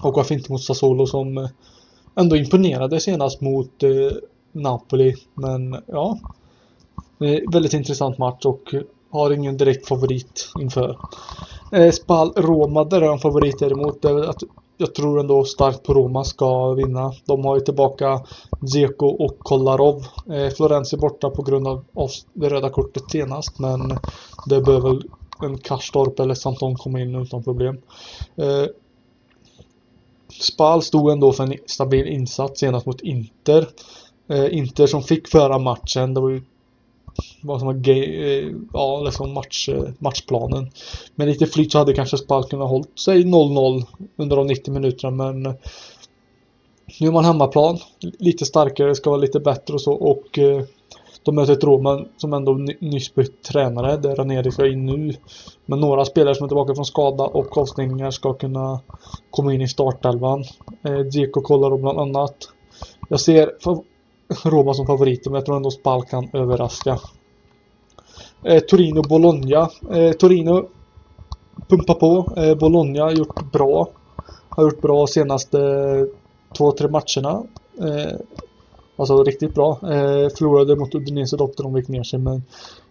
Och 0.03 0.13
varför 0.13 0.35
inte 0.35 0.51
mot 0.51 0.63
Sassuolo 0.63 1.05
som 1.05 1.37
eh, 1.37 1.49
ändå 2.15 2.35
imponerade 2.35 2.99
senast 2.99 3.41
mot 3.41 3.83
eh, 3.83 4.17
Napoli. 4.51 5.15
Men 5.33 5.75
ja, 5.87 6.19
väldigt 7.51 7.73
intressant 7.73 8.17
match 8.17 8.45
och 8.45 8.75
har 9.09 9.31
ingen 9.31 9.57
direkt 9.57 9.87
favorit 9.87 10.51
inför. 10.59 10.97
Eh, 11.71 11.91
Spal 11.91 12.33
Roma, 12.35 12.83
där 12.83 13.01
är 13.01 13.11
en 13.11 13.19
favorit 13.19 13.59
däremot. 13.59 14.05
Att 14.05 14.43
jag 14.77 14.95
tror 14.95 15.19
ändå 15.19 15.43
starkt 15.43 15.83
på 15.83 15.93
Roma 15.93 16.23
ska 16.23 16.73
vinna. 16.73 17.13
De 17.25 17.45
har 17.45 17.55
ju 17.55 17.61
tillbaka 17.61 18.21
Dzeko 18.61 19.07
och 19.07 19.39
Kolarov. 19.39 20.05
Eh, 20.31 20.53
Florenzi 20.53 20.97
borta 20.97 21.29
på 21.29 21.41
grund 21.41 21.67
av, 21.67 21.83
det 22.33 22.49
röda 22.49 22.69
kortet 22.69 23.03
senast 23.11 23.59
men 23.59 23.97
det 24.45 24.61
bör 24.61 24.79
väl 24.81 25.03
en 25.43 25.57
Karstorp 25.57 26.19
eller 26.19 26.33
Santon 26.33 26.75
komma 26.75 26.99
in 26.99 27.15
utan 27.15 27.43
problem. 27.43 27.81
Eh, 28.35 28.65
Spal 30.41 30.81
stod 30.81 31.11
ändå 31.11 31.31
för 31.31 31.43
en 31.43 31.53
stabil 31.65 32.07
insats 32.07 32.59
senast 32.59 32.85
mot 32.85 33.01
Inter. 33.01 33.67
Eh, 34.29 34.57
Inter 34.57 34.87
som 34.87 35.03
fick 35.03 35.27
föra 35.27 35.57
matchen. 35.57 36.13
Det 36.13 36.21
var 36.21 36.29
ju 36.29 36.41
vad 37.41 37.59
som 37.59 37.67
var 37.67 37.89
eh, 37.89 38.51
ja, 38.73 39.01
liksom 39.01 39.33
match, 39.33 39.69
eh, 39.69 39.83
matchplanen. 39.99 40.69
Med 41.15 41.27
lite 41.27 41.45
flyt 41.45 41.71
så 41.71 41.77
hade 41.77 41.93
kanske 41.93 42.17
Spal 42.17 42.43
kunnat 42.43 42.69
hållit 42.69 42.99
sig 42.99 43.23
0-0 43.23 43.83
under 44.15 44.35
de 44.35 44.47
90 44.47 44.73
minuterna 44.73 45.11
men 45.11 45.45
eh, 45.45 45.53
nu 46.99 47.07
är 47.07 47.11
man 47.11 47.25
hemmaplan, 47.25 47.77
lite 48.19 48.45
starkare, 48.45 48.95
ska 48.95 49.09
vara 49.09 49.21
lite 49.21 49.39
bättre 49.39 49.73
och 49.73 49.81
så 49.81 49.93
och 49.93 50.39
eh, 50.39 50.61
de 51.23 51.35
möter 51.35 51.53
ett 51.53 51.63
Roman 51.63 52.07
som 52.17 52.33
ändå 52.33 52.53
nyss 52.79 53.15
bytt 53.15 53.43
tränare 53.43 53.97
där 53.97 54.15
Ranieri 54.15 54.51
ska 54.51 54.67
in 54.67 54.85
nu. 54.85 55.13
Men 55.65 55.79
några 55.79 56.05
spelare 56.05 56.35
som 56.35 56.43
är 56.43 56.47
tillbaka 56.47 56.75
från 56.75 56.85
skada 56.85 57.23
och 57.23 57.57
avstängningar 57.57 58.11
ska 58.11 58.33
kunna 58.33 58.79
komma 59.31 59.53
in 59.53 59.61
i 59.61 59.67
startelvan. 59.67 60.43
Eh, 60.83 60.99
Dzeko 60.99 61.41
kollar 61.41 61.77
bland 61.77 61.99
annat. 61.99 62.35
Jag 63.09 63.19
ser 63.19 63.51
Roma 64.43 64.73
som 64.73 64.85
favoriter 64.85 65.29
men 65.29 65.35
jag 65.35 65.45
tror 65.45 65.55
ändå 65.55 65.71
Spal 65.71 66.03
kan 66.03 66.29
överraska. 66.33 66.99
Eh, 68.43 68.59
Torino 68.59 69.01
Bologna. 69.01 69.69
Eh, 69.93 70.11
Torino 70.11 70.67
pumpar 71.67 71.93
på. 71.93 72.33
Eh, 72.37 72.55
Bologna 72.55 73.03
har 73.03 73.11
gjort 73.11 73.51
bra. 73.51 73.87
Har 74.49 74.63
gjort 74.63 74.81
bra 74.81 75.07
senaste 75.07 75.57
två, 76.57 76.71
tre 76.71 76.87
matcherna. 76.87 77.43
Eh, 77.79 78.17
alltså 78.95 79.23
riktigt 79.23 79.53
bra. 79.53 79.71
Eh, 79.71 80.29
förlorade 80.37 80.75
mot 80.75 80.95
Udinese 80.95 81.37
dock 81.37 81.57
de 81.57 81.77
gick 81.77 81.87
ner 81.87 82.03
sig 82.03 82.19
men 82.19 82.43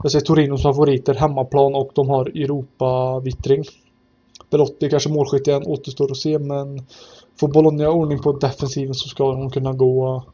jag 0.02 0.12
ser 0.12 0.20
Torinos 0.20 0.62
favoriter 0.62 1.14
hemmaplan 1.14 1.74
och 1.74 1.90
de 1.94 2.08
har 2.08 2.26
Europa-vittring. 2.26 3.64
Belotti 4.50 4.90
kanske 4.90 5.08
målskytt 5.08 5.46
igen, 5.46 5.62
återstår 5.66 6.10
att 6.10 6.16
se 6.16 6.38
men 6.38 6.86
får 7.40 7.48
Bologna 7.48 7.90
ordning 7.90 8.18
på 8.18 8.32
defensiven 8.32 8.94
så 8.94 9.08
ska 9.08 9.32
de 9.32 9.50
kunna 9.50 9.72
gå 9.72 10.24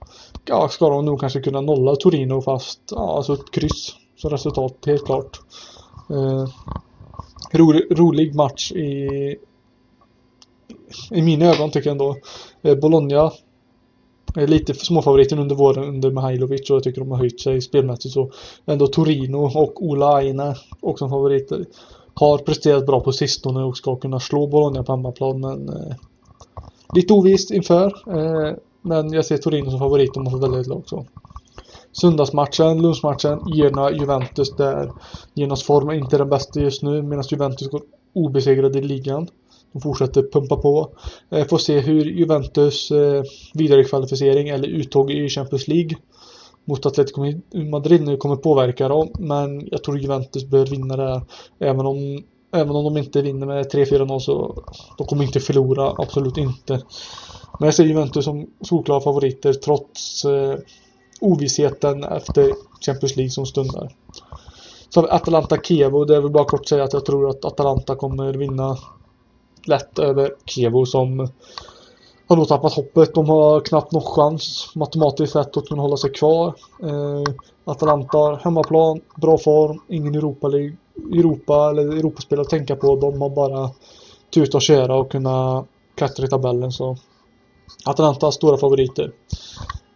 ja, 0.45 0.69
ska 0.69 0.88
de 0.88 1.04
nog 1.04 1.21
kanske 1.21 1.40
kunna 1.40 1.61
nolla 1.61 1.97
Torino 1.97 2.42
fast 2.42 2.80
ja, 2.90 3.16
alltså 3.16 3.33
ett 3.33 3.50
kryss 3.50 3.95
som 4.16 4.30
resultat 4.30 4.76
helt 4.87 5.04
klart. 5.04 5.40
Eh, 6.11 6.49
rolig, 7.52 7.83
rolig 7.90 8.35
match 8.35 8.73
i 8.73 9.37
i 11.11 11.23
mina 11.23 11.45
ögon 11.45 11.71
tycker 11.71 11.90
jag 11.90 11.95
ändå. 11.95 12.16
Eh, 12.62 12.75
Bologna 12.75 13.33
är 14.35 14.47
lite 14.47 14.75
småfavoriten 14.75 15.38
under 15.38 15.54
våren 15.57 15.85
under 15.85 16.11
Mihailovic 16.11 16.71
och 16.71 16.76
jag 16.76 16.83
tycker 16.83 17.00
de 17.00 17.11
har 17.11 17.19
höjt 17.19 17.40
sig 17.40 17.61
spelmässigt 17.61 18.14
så 18.14 18.30
ändå 18.66 18.87
Torino 18.87 19.37
och 19.37 19.83
Ola 19.83 20.14
Aina 20.14 20.54
också 20.80 21.09
favoriter 21.09 21.64
har 22.14 22.38
presterat 22.38 22.87
bra 22.87 23.00
på 23.00 23.12
sistone 23.12 23.64
och 23.64 23.76
ska 23.76 23.97
kunna 23.97 24.21
slå 24.21 24.47
Bologna 24.47 24.83
på 24.83 24.92
hemmaplan 24.92 25.40
men 25.40 25.69
eh, 25.69 25.97
lite 26.94 27.12
ovisst 27.12 27.50
inför. 27.50 27.87
Eh, 27.87 28.54
men 28.82 29.12
jag 29.12 29.25
ser 29.25 29.37
Torino 29.37 29.70
som 29.70 29.78
favorit 29.78 30.16
om 30.16 30.25
man 30.25 30.32
får 30.32 30.40
välja 30.40 30.61
ett 30.61 30.66
lag 30.66 30.82
så. 30.87 31.06
Söndagsmatchen, 31.92 32.82
lunchmatchen, 32.82 33.40
Genoa-Juventus 33.54 34.56
där 34.56 34.92
Genoas 35.35 35.62
form 35.62 35.88
är 35.88 35.94
inte 35.94 36.18
den 36.18 36.28
bästa 36.28 36.61
just 36.61 36.82
nu 36.82 37.02
medan 37.02 37.25
Juventus 37.30 37.68
går 37.68 37.82
obesegrade 38.12 38.78
i 38.78 38.82
ligan. 38.82 39.28
De 39.73 39.80
fortsätter 39.82 40.23
pumpa 40.23 40.56
på. 40.56 40.90
Eh, 41.30 41.47
får 41.47 41.59
se 41.59 41.80
hur 41.80 42.04
Juventus 42.04 42.90
eh, 42.90 43.23
vidarekvalificering 43.54 44.49
eller 44.49 44.68
uttåg 44.68 45.11
i 45.11 45.28
Champions 45.28 45.68
League 45.68 45.97
mot 46.64 46.87
Atletico 46.87 47.40
Madrid 47.70 48.02
nu 48.02 48.16
kommer 48.16 48.37
påverka 48.37 48.88
dem. 48.88 49.09
Men 49.18 49.68
jag 49.70 49.85
tror 49.85 49.99
Juventus 49.99 50.44
bör 50.44 50.66
vinna 50.66 50.97
det 50.97 51.23
även 51.59 51.87
om 51.87 52.25
Även 52.52 52.76
om 52.76 52.85
de 52.85 52.97
inte 52.97 53.23
vinner 53.23 53.47
med 53.47 53.73
3-4-0 53.73 54.19
så 54.19 54.54
de 54.97 55.07
kommer 55.07 55.25
inte 55.25 55.40
förlora, 55.40 55.95
absolut 55.99 56.37
inte. 56.37 56.83
Men 57.59 57.66
jag 57.66 57.75
ser 57.75 57.85
Juventus 57.85 58.25
som 58.25 58.47
solklara 58.61 59.00
favoriter 59.00 59.52
trots 59.52 60.25
eh, 60.25 60.59
ovissheten 61.21 62.04
efter 62.04 62.54
Champions 62.87 63.16
League 63.16 63.30
som 63.30 63.47
stundar. 63.47 63.92
Så 64.88 65.00
har 65.00 65.07
vi 65.07 65.12
Atalanta-Kevo. 65.12 66.04
Det 66.04 66.16
är 66.16 66.21
väl 66.21 66.30
bara 66.30 66.45
kort 66.45 66.61
att 66.61 66.69
säga 66.69 66.85
att 66.85 66.92
jag 66.92 67.04
tror 67.04 67.30
att 67.30 67.45
Atalanta 67.45 67.97
kommer 67.97 68.35
vinna 68.35 68.78
lätt 69.64 69.99
över 69.99 70.35
Kievo 70.47 70.87
som 70.87 71.28
har 72.31 72.37
nog 72.37 72.49
tappat 72.49 72.73
hoppet. 72.73 73.15
De 73.15 73.29
har 73.29 73.61
knappt 73.61 73.93
någon 73.93 74.03
chans 74.03 74.73
matematiskt 74.75 75.33
sett 75.33 75.57
att 75.57 75.69
kunna 75.69 75.83
hålla 75.83 75.97
sig 75.97 76.13
kvar. 76.13 76.55
Eh, 76.83 77.35
Atalanta 77.65 78.19
har 78.19 78.37
hemmaplan, 78.37 79.01
bra 79.17 79.39
form, 79.39 79.81
ingen 79.89 80.15
Europa 80.15 80.49
League, 80.49 80.77
Europa 81.13 81.71
eller 81.71 81.83
Europaspel 81.83 82.41
att 82.41 82.49
tänka 82.49 82.77
på. 82.77 82.97
De 82.97 83.21
har 83.21 83.31
bara 83.31 83.71
tuta 84.35 84.59
och 84.59 84.63
köra 84.63 84.97
och 84.97 85.11
kunna 85.11 85.65
klättra 85.95 86.25
i 86.27 86.29
tabellen 86.29 86.73
så 86.73 86.97
Atalanta 87.85 88.33
stora 88.33 88.57
favoriter. 88.57 89.13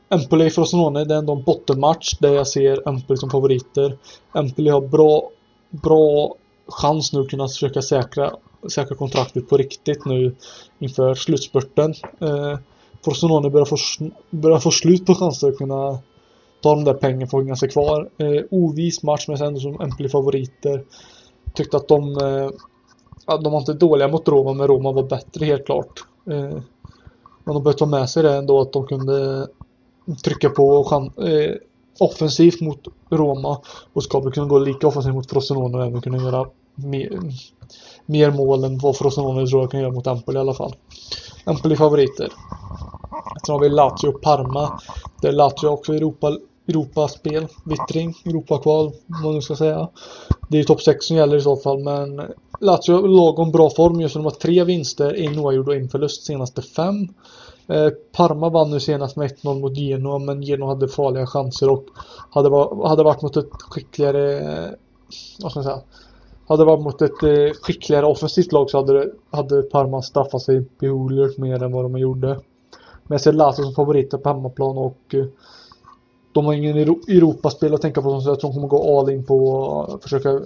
Empoli 0.09 0.50
Frosinone, 0.50 1.05
det 1.05 1.14
är 1.14 1.19
ändå 1.19 1.33
en 1.33 1.43
bottenmatch 1.43 2.19
där 2.21 2.35
jag 2.35 2.47
ser 2.47 2.88
Empoli 2.88 3.17
som 3.17 3.31
favoriter. 3.31 3.99
Empoli 4.35 4.71
har 4.71 4.81
bra, 4.81 5.31
bra 5.71 6.35
chans 6.69 7.12
nu 7.12 7.21
att 7.21 7.29
kunna 7.29 7.49
försöka 7.49 7.83
säkra 7.83 8.33
säkra 8.68 8.97
kontraktet 8.97 9.49
på 9.49 9.56
riktigt 9.56 10.04
nu 10.04 10.35
inför 10.78 11.14
slutspurten. 11.14 11.94
Eh, 12.21 12.59
Frosinone 13.04 13.50
börjar 13.50 13.64
få, 13.64 13.76
börjar 14.30 14.59
få 14.59 14.71
slut 14.71 15.06
på 15.06 15.14
chanser 15.14 15.49
att 15.49 15.59
kunna 15.59 15.99
ta 16.61 16.75
de 16.75 16.85
där 16.85 16.94
pengarna 16.94 17.26
för 17.26 17.38
att 17.38 17.44
hänga 17.44 17.56
sig 17.56 17.68
kvar. 17.68 18.09
Eh, 18.18 18.42
ovis 18.50 19.02
match 19.02 19.25
men 19.28 19.42
ändå 19.42 19.61
som 19.61 19.80
Empoli 19.80 20.09
favoriter. 20.09 20.85
Tyckte 21.54 21.76
att 21.76 21.88
de, 21.88 22.02
eh, 22.02 23.38
de 23.40 23.52
var 23.52 23.59
inte 23.59 23.73
dåliga 23.73 24.09
mot 24.09 24.28
Roma 24.28 24.52
men 24.52 24.66
Roma 24.66 24.92
var 24.92 25.02
bättre 25.02 25.44
helt 25.44 25.66
klart. 25.66 26.04
Eh, 26.26 26.59
men 27.44 27.54
de 27.54 27.62
började 27.62 27.78
ta 27.78 27.87
med 27.87 28.11
sig 28.11 28.23
det 28.23 28.37
ändå 28.37 28.61
att 28.61 28.73
de 28.73 28.87
kunde 28.87 29.49
trycka 30.25 30.50
på 30.50 30.87
eh, 31.16 31.54
offensivt 31.99 32.61
mot 32.61 32.80
Roma 33.11 33.61
och 33.92 34.02
ska 34.02 34.30
kunna 34.30 34.47
gå 34.47 34.59
lika 34.59 34.87
offensivt 34.87 35.14
mot 35.14 35.30
Frosinone 35.30 35.78
och 35.78 35.85
även 35.85 36.02
kunna 36.02 36.18
göra 36.18 36.47
mer, 36.75 37.21
mer 38.07 38.31
mål 38.31 38.64
än 38.64 38.78
vad 38.78 38.97
Frosinone 38.97 39.47
tror 39.47 39.62
jag 39.62 39.71
kan 39.71 39.81
göra 39.81 39.93
mot 39.93 40.07
Empoli 40.07 40.38
i 40.38 40.40
alla 40.40 40.54
fall. 40.54 40.75
Empoli 41.47 41.76
favoriter. 41.76 42.33
Sen 43.47 43.52
har 43.52 43.61
vi 43.61 43.69
Lazio 43.69 44.09
och 44.09 44.23
Parma. 44.23 44.81
Där 45.23 45.33
Lazio 45.33 45.69
också 45.69 45.95
Europa, 45.95 46.38
Europaspel, 46.69 47.47
vittring, 47.64 48.14
Europakval, 48.25 48.93
vad 49.07 49.23
man 49.23 49.35
nu 49.35 49.40
ska 49.40 49.57
säga. 49.57 49.88
Det 50.49 50.57
är 50.57 50.59
ju 50.59 50.64
topp 50.64 50.83
6 50.83 51.07
som 51.07 51.16
gäller 51.16 51.37
i 51.37 51.40
så 51.40 51.57
fall, 51.57 51.78
men 51.78 52.23
Lazio 52.61 53.07
lagom 53.07 53.52
bra 53.52 53.71
form 53.71 54.00
just 54.00 54.14
nu. 54.14 54.19
De 54.19 54.25
har 54.25 54.31
tre 54.31 54.64
vinster, 54.64 55.14
en 55.21 55.38
oavgjord 55.38 55.69
och 55.69 55.75
en 55.75 55.88
förlust 55.88 56.26
senaste 56.26 56.62
fem. 56.62 57.09
Eh, 57.69 57.88
Parma 58.12 58.49
vann 58.49 58.71
nu 58.71 58.81
senast 58.81 59.16
med 59.16 59.31
1-0 59.31 59.61
mot 59.61 59.76
Genoa, 59.76 60.19
men 60.19 60.43
Genoa 60.43 60.69
hade 60.69 60.88
farliga 60.88 61.26
chanser 61.26 61.71
och 61.71 61.85
hade, 62.31 62.49
var, 62.49 62.88
hade 62.88 63.02
varit 63.02 63.23
mot 63.23 63.37
ett 63.37 63.62
skickligare, 63.71 64.38
eh, 64.38 64.71
vad 65.43 65.50
ska 65.50 65.61
man 65.61 65.64
säga, 65.64 65.81
hade 66.46 66.62
det 66.62 66.66
varit 66.66 66.84
mot 66.84 67.02
ett 67.02 67.22
eh, 67.22 67.52
skickligare 67.62 68.06
offensivt 68.06 68.52
lag 68.52 68.70
så 68.70 68.78
hade, 68.78 69.10
hade 69.30 69.62
Parma 69.62 70.02
straffat 70.02 70.42
sig 70.42 70.64
beoerhört 70.78 71.38
mer 71.38 71.62
än 71.62 71.72
vad 71.72 71.84
de 71.84 71.98
gjorde. 71.98 72.28
Men 73.02 73.14
jag 73.14 73.20
ser 73.20 73.32
Lazio 73.32 73.62
som 73.64 73.74
favoriter 73.74 74.18
på 74.18 74.28
hemmaplan 74.28 74.78
och 74.78 74.98
eh, 75.14 75.24
de 76.32 76.46
har 76.46 76.52
ingen 76.52 76.76
Europaspel 76.76 77.74
att 77.74 77.80
tänka 77.80 78.02
på 78.02 78.20
så 78.20 78.30
jag 78.30 78.40
tror 78.40 78.50
de 78.50 78.54
kommer 78.54 78.68
gå 78.68 78.98
all 78.98 79.10
in 79.10 79.24
på 79.24 79.82
att 79.82 80.02
försöka 80.02 80.40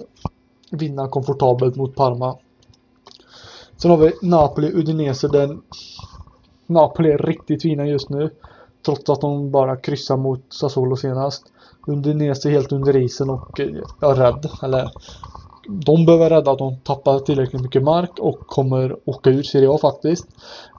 vinna 0.71 1.07
komfortabelt 1.07 1.75
mot 1.75 1.95
Parma. 1.95 2.37
Sen 3.77 3.91
har 3.91 3.97
vi 3.97 4.11
Napoli, 4.21 4.71
Udinese. 4.73 5.27
Den 5.27 5.61
Napoli 6.65 7.11
är 7.11 7.17
riktigt 7.17 7.61
fina 7.61 7.85
just 7.87 8.09
nu. 8.09 8.29
Trots 8.85 9.09
att 9.09 9.21
de 9.21 9.51
bara 9.51 9.75
kryssar 9.75 10.17
mot 10.17 10.41
Sassuolo 10.49 10.95
senast. 10.95 11.43
Udinese 11.87 12.49
är 12.49 12.51
helt 12.51 12.71
under 12.71 12.97
isen 12.97 13.29
och 13.29 13.59
eh, 13.59 13.75
jag 14.01 14.11
är 14.11 14.15
rädd. 14.15 14.49
Eller 14.63 14.91
de 15.69 16.05
behöver 16.05 16.29
rädda 16.29 16.51
att 16.51 16.57
de 16.57 16.77
tappar 16.77 17.19
tillräckligt 17.19 17.61
mycket 17.61 17.83
mark 17.83 18.19
och 18.19 18.39
kommer 18.39 19.09
åka 19.09 19.29
ur 19.29 19.43
Serie 19.43 19.69
A 19.69 19.77
faktiskt. 19.81 20.27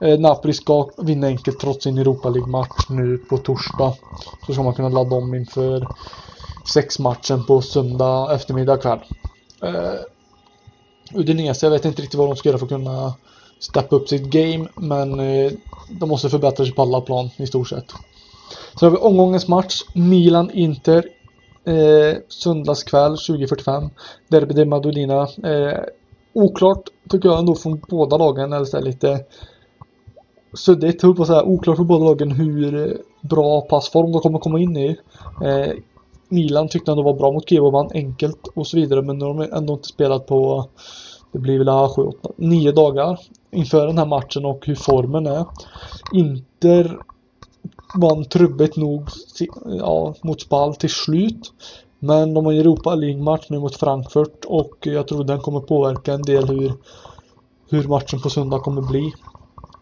Eh, 0.01 0.19
Napoli 0.19 0.53
ska 0.53 0.89
vinna 0.97 1.27
enkelt 1.27 1.59
trots 1.59 1.83
sin 1.83 1.97
Europa 1.97 2.29
League-match 2.29 2.89
nu 2.89 3.17
på 3.17 3.37
torsdag. 3.37 3.93
Så 4.45 4.53
ska 4.53 4.63
man 4.63 4.73
kunna 4.73 4.89
ladda 4.89 5.15
om 5.15 5.33
inför 5.33 5.87
sexmatchen 6.65 7.45
på 7.47 7.61
söndag 7.61 8.33
eftermiddag 8.35 8.77
kväll. 8.77 8.99
Eh, 9.63 9.99
Udinese, 11.13 11.65
jag 11.65 11.71
vet 11.71 11.85
inte 11.85 12.01
riktigt 12.01 12.19
vad 12.19 12.29
de 12.29 12.35
ska 12.35 12.49
göra 12.49 12.57
för 12.57 12.65
att 12.65 12.69
kunna 12.69 13.13
steppa 13.59 13.95
upp 13.95 14.09
sitt 14.09 14.25
game 14.25 14.67
men 14.75 15.19
eh, 15.19 15.51
de 15.89 16.09
måste 16.09 16.29
förbättra 16.29 16.65
sig 16.65 16.73
på 16.73 16.81
alla 16.81 17.01
plan 17.01 17.29
i 17.37 17.47
stort 17.47 17.69
sett. 17.69 17.93
Så 18.79 18.85
har 18.85 18.91
vi 18.91 18.97
omgångens 18.97 19.47
match 19.47 19.81
Milan-Inter 19.93 21.03
Eh, 21.65 22.17
söndagskväll 22.27 23.17
2045. 23.17 23.89
Derby 24.27 24.53
de 24.53 24.65
Madolina. 24.65 25.21
Eh, 25.21 25.79
oklart 26.33 26.83
tycker 27.09 27.29
jag 27.29 27.39
ändå 27.39 27.55
från 27.55 27.81
båda 27.89 28.17
lagen. 28.17 28.53
Eller 28.53 28.65
så 28.65 28.79
lite 28.79 29.25
suddigt, 30.53 31.01
höll 31.01 31.15
på 31.15 31.21
att 31.21 31.27
säga. 31.27 31.43
Oklart 31.43 31.77
för 31.77 31.83
båda 31.83 32.05
lagen 32.05 32.31
hur 32.31 32.97
bra 33.21 33.61
passform 33.61 34.11
de 34.11 34.21
kommer 34.21 34.39
komma 34.39 34.59
in 34.59 34.77
i. 34.77 34.97
Eh, 35.43 35.73
Milan 36.29 36.67
tyckte 36.67 36.91
ändå 36.91 37.03
var 37.03 37.13
bra 37.13 37.31
mot 37.31 37.49
Kiev 37.49 37.65
och 37.65 37.71
vann 37.71 37.89
enkelt 37.93 38.47
och 38.53 38.67
så 38.67 38.77
vidare. 38.77 39.01
Men 39.01 39.17
nu 39.17 39.25
har 39.25 39.33
de 39.33 39.57
ändå 39.57 39.73
inte 39.73 39.87
spelat 39.87 40.27
på 40.27 40.67
det 41.31 41.39
blir 41.39 41.57
väl 41.57 41.89
7, 41.89 42.01
8, 42.01 42.29
9 42.35 42.71
dagar 42.71 43.19
inför 43.51 43.87
den 43.87 43.97
här 43.97 44.05
matchen 44.05 44.45
och 44.45 44.65
hur 44.65 44.75
formen 44.75 45.27
är. 45.27 45.45
Inter 46.13 46.97
vann 47.95 48.25
trubbigt 48.25 48.77
nog 48.77 49.09
ja, 49.65 50.13
mot 50.21 50.41
Spal 50.41 50.75
till 50.75 50.89
slut. 50.89 51.53
Men 51.99 52.33
de 52.33 52.45
har 52.45 52.53
Europa 52.53 52.95
League-match 52.95 53.45
nu 53.49 53.59
mot 53.59 53.75
Frankfurt 53.75 54.45
och 54.45 54.77
jag 54.81 55.07
tror 55.07 55.23
den 55.23 55.39
kommer 55.39 55.59
påverka 55.59 56.13
en 56.13 56.21
del 56.21 56.47
hur, 56.47 56.73
hur 57.69 57.87
matchen 57.87 58.21
på 58.21 58.29
söndag 58.29 58.59
kommer 58.59 58.81
bli. 58.81 59.13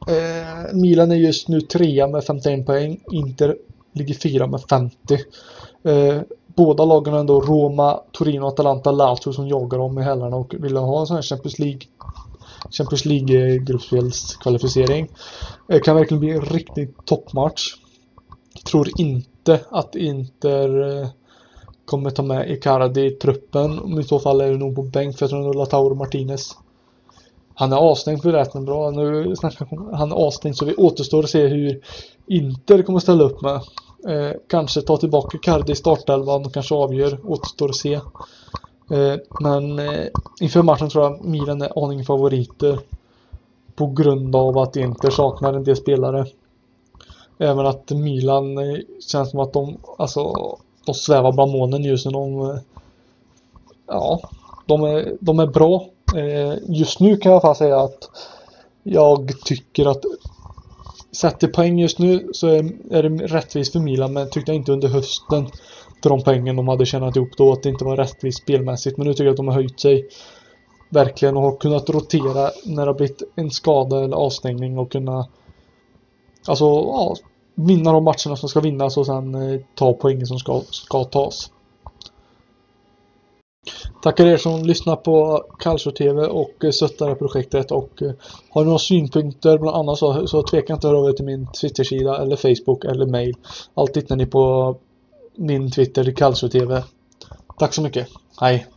Eh, 0.08 0.74
Milan 0.74 1.12
är 1.12 1.15
just 1.15 1.48
nu 1.48 1.62
trea 1.62 2.08
med 2.08 2.24
51 2.24 2.65
poäng. 2.65 3.00
Inter 3.12 3.56
ligger 3.94 4.13
fyra 4.13 4.48
med 4.48 4.62
50. 4.62 4.96
Eh, 5.84 6.22
båda 6.56 6.86
lagen 6.86 7.13
har 7.13 7.20
ändå 7.20 7.42
Roma, 7.42 8.00
Torino, 8.12 8.46
Atalanta, 8.46 8.92
Lazio 8.92 9.34
som 9.34 9.48
jagar 9.48 9.78
dem 9.78 10.00
i 10.00 10.02
hälarna 10.02 10.36
och 10.36 10.56
vill 10.60 10.78
ha 10.78 11.00
en 11.00 11.08
sån 11.08 11.15
här 11.15 11.24
Champions 11.24 11.60
League 11.60 11.82
Champions 12.72 13.06
League 13.06 13.54
eh, 13.54 13.62
gruppspelskvalificering. 13.62 15.08
Det 15.67 15.76
eh, 15.76 15.82
kan 15.82 15.95
verkligen 15.95 16.19
bli 16.19 16.30
en 16.30 16.41
riktig 16.41 17.06
toppmatch 17.06 17.76
tror 18.63 18.89
inte 18.98 19.60
att 19.69 19.95
Inter 19.95 21.02
eh, 21.02 21.08
kommer 21.86 22.10
ta 22.10 22.24
med 22.24 22.52
Icardi 22.52 23.06
i 23.06 23.12
truppen. 23.12 24.00
I 24.00 24.04
så 24.04 24.19
fall 24.19 24.41
är 24.41 24.52
det 24.52 24.58
nog 24.58 24.76
på 24.76 24.84
bänk 24.84 25.17
för 25.17 25.24
jag 25.24 25.30
tror 25.30 25.50
att 25.50 25.56
Lautaro 25.56 25.95
Martinez 25.95 26.58
han 27.54 27.74
är 27.74 27.78
avstängd 27.78 28.22
för 28.22 28.32
rätten 28.32 28.65
bra. 28.65 28.91
Nu 28.91 29.36
han 29.93 30.12
är 30.12 30.15
avstängd 30.15 30.58
så 30.58 30.65
vi 30.65 30.76
återstår 30.76 31.24
att 31.24 31.30
se 31.30 31.48
hur 31.48 31.82
Inter 32.28 32.82
kommer 32.82 33.00
ställa 33.00 33.24
upp 33.24 33.41
med. 33.41 33.56
Eh, 34.08 34.36
kanske 34.50 34.82
ta 34.82 34.98
tillbaka 34.98 35.38
Icardi 35.38 35.72
i 35.72 35.76
startelvan 35.76 36.45
och 36.45 36.54
kanske 36.54 36.76
avgör. 36.76 37.19
Återstår 37.24 37.69
att 37.69 37.76
se. 37.76 38.00
Eh, 38.89 39.15
men 39.39 39.80
eh, 39.80 40.08
inför 40.39 40.63
matchen 40.63 40.89
tror 40.89 41.04
jag 41.04 41.25
Milan 41.25 41.62
är 41.62 41.84
aning 41.86 42.06
favoriter. 42.06 42.80
På 43.75 43.88
grund 43.88 44.36
av 44.36 44.58
att 44.58 44.75
Inter 44.75 45.10
saknar 45.10 45.54
en 45.54 45.63
del 45.63 45.75
spelare. 45.75 46.25
Även 47.38 47.65
att 47.65 47.91
Milan 47.91 48.58
eh, 48.58 48.80
känns 49.12 49.32
som 49.32 49.39
att 49.39 49.54
de, 49.54 49.78
alltså, 49.97 50.34
de 50.86 50.95
svävar 50.95 51.32
bland 51.32 51.52
molnen 51.52 51.84
just 51.84 52.06
nu. 52.06 52.12
De, 52.12 52.60
ja, 53.88 54.19
de 54.65 54.84
är, 54.84 55.15
de 55.19 55.39
är 55.39 55.47
bra. 55.47 55.86
Just 56.62 56.99
nu 56.99 57.17
kan 57.17 57.32
jag 57.32 57.58
säga 57.58 57.80
att 57.80 58.10
jag 58.84 59.32
tycker 59.45 59.86
att 59.86 60.04
sett 61.12 61.39
till 61.39 61.52
poäng 61.52 61.80
just 61.80 61.99
nu 61.99 62.30
så 62.34 62.47
är, 62.47 62.71
är 62.91 63.04
det 63.04 63.28
rättvist 63.28 63.71
för 63.71 63.80
Milan 63.80 64.13
men 64.13 64.30
tyckte 64.30 64.52
jag 64.52 64.56
inte 64.56 64.71
under 64.71 64.88
hösten 64.88 65.47
till 66.02 66.10
de 66.10 66.24
poängen 66.24 66.56
de 66.56 66.68
hade 66.68 66.86
tjänat 66.86 67.16
ihop 67.16 67.38
då 67.38 67.52
att 67.52 67.64
det 67.64 67.70
inte 67.70 67.86
var 67.86 67.98
rättvist 67.98 68.42
spelmässigt 68.42 68.98
men 68.98 69.08
nu 69.08 69.14
tycker 69.14 69.24
jag 69.24 69.32
att 69.32 69.38
de 69.38 69.48
har 69.48 69.56
höjt 69.56 69.80
sig 69.80 70.08
verkligen 70.90 71.38
och 71.38 71.44
har 71.44 71.58
kunnat 71.58 71.90
rotera 71.90 72.52
när 72.66 72.86
det 72.86 72.92
har 72.92 72.98
blivit 72.98 73.22
en 73.36 73.52
skada 73.52 74.04
eller 74.04 74.18
avstängning 74.18 74.78
och 74.78 74.92
kunna 74.92 75.28
Alltså, 76.48 76.66
ja, 76.66 77.16
vinna 77.56 77.92
de 77.92 78.04
matcherna 78.04 78.36
som 78.36 78.50
ska 78.50 78.60
vinnas 78.60 78.98
och 78.98 79.06
sen 79.06 79.36
eh, 79.36 79.60
ta 79.76 79.94
poängen 79.94 80.28
som 80.28 80.40
ska, 80.40 80.62
ska 80.70 81.04
tas. 81.04 81.52
Tackar 84.04 84.26
er 84.26 84.38
som 84.38 84.64
lyssnar 84.64 84.96
på 84.96 85.46
Kallsjö 85.60 85.92
TV 85.92 86.22
och 86.22 86.64
eh, 86.64 86.72
stöttar 86.72 87.16
projektet 87.16 87.72
och 87.72 88.02
eh, 88.02 88.12
har 88.50 88.62
ni 88.62 88.66
några 88.66 88.80
synpunkter 88.80 89.58
bland 89.58 89.78
annat 89.78 89.98
så, 89.98 90.28
så 90.28 90.44
tveka 90.44 90.74
inte 90.74 90.88
att 90.88 90.92
höra 90.94 91.02
av 91.02 91.10
er 91.10 91.14
till 91.14 91.26
min 91.26 91.48
Twitter-sida 91.62 92.22
eller 92.22 92.36
Facebook 92.36 92.86
eller 92.86 93.06
mail. 93.06 93.36
Allt 93.74 93.98
hittar 93.98 94.16
ni 94.16 94.26
på 94.26 94.76
min 95.39 95.71
Twitter, 95.71 96.12
Calcio 96.12 96.49
TV. 96.49 96.84
Tack 97.60 97.73
så 97.73 97.82
mycket. 97.82 98.08
Hej! 98.41 98.67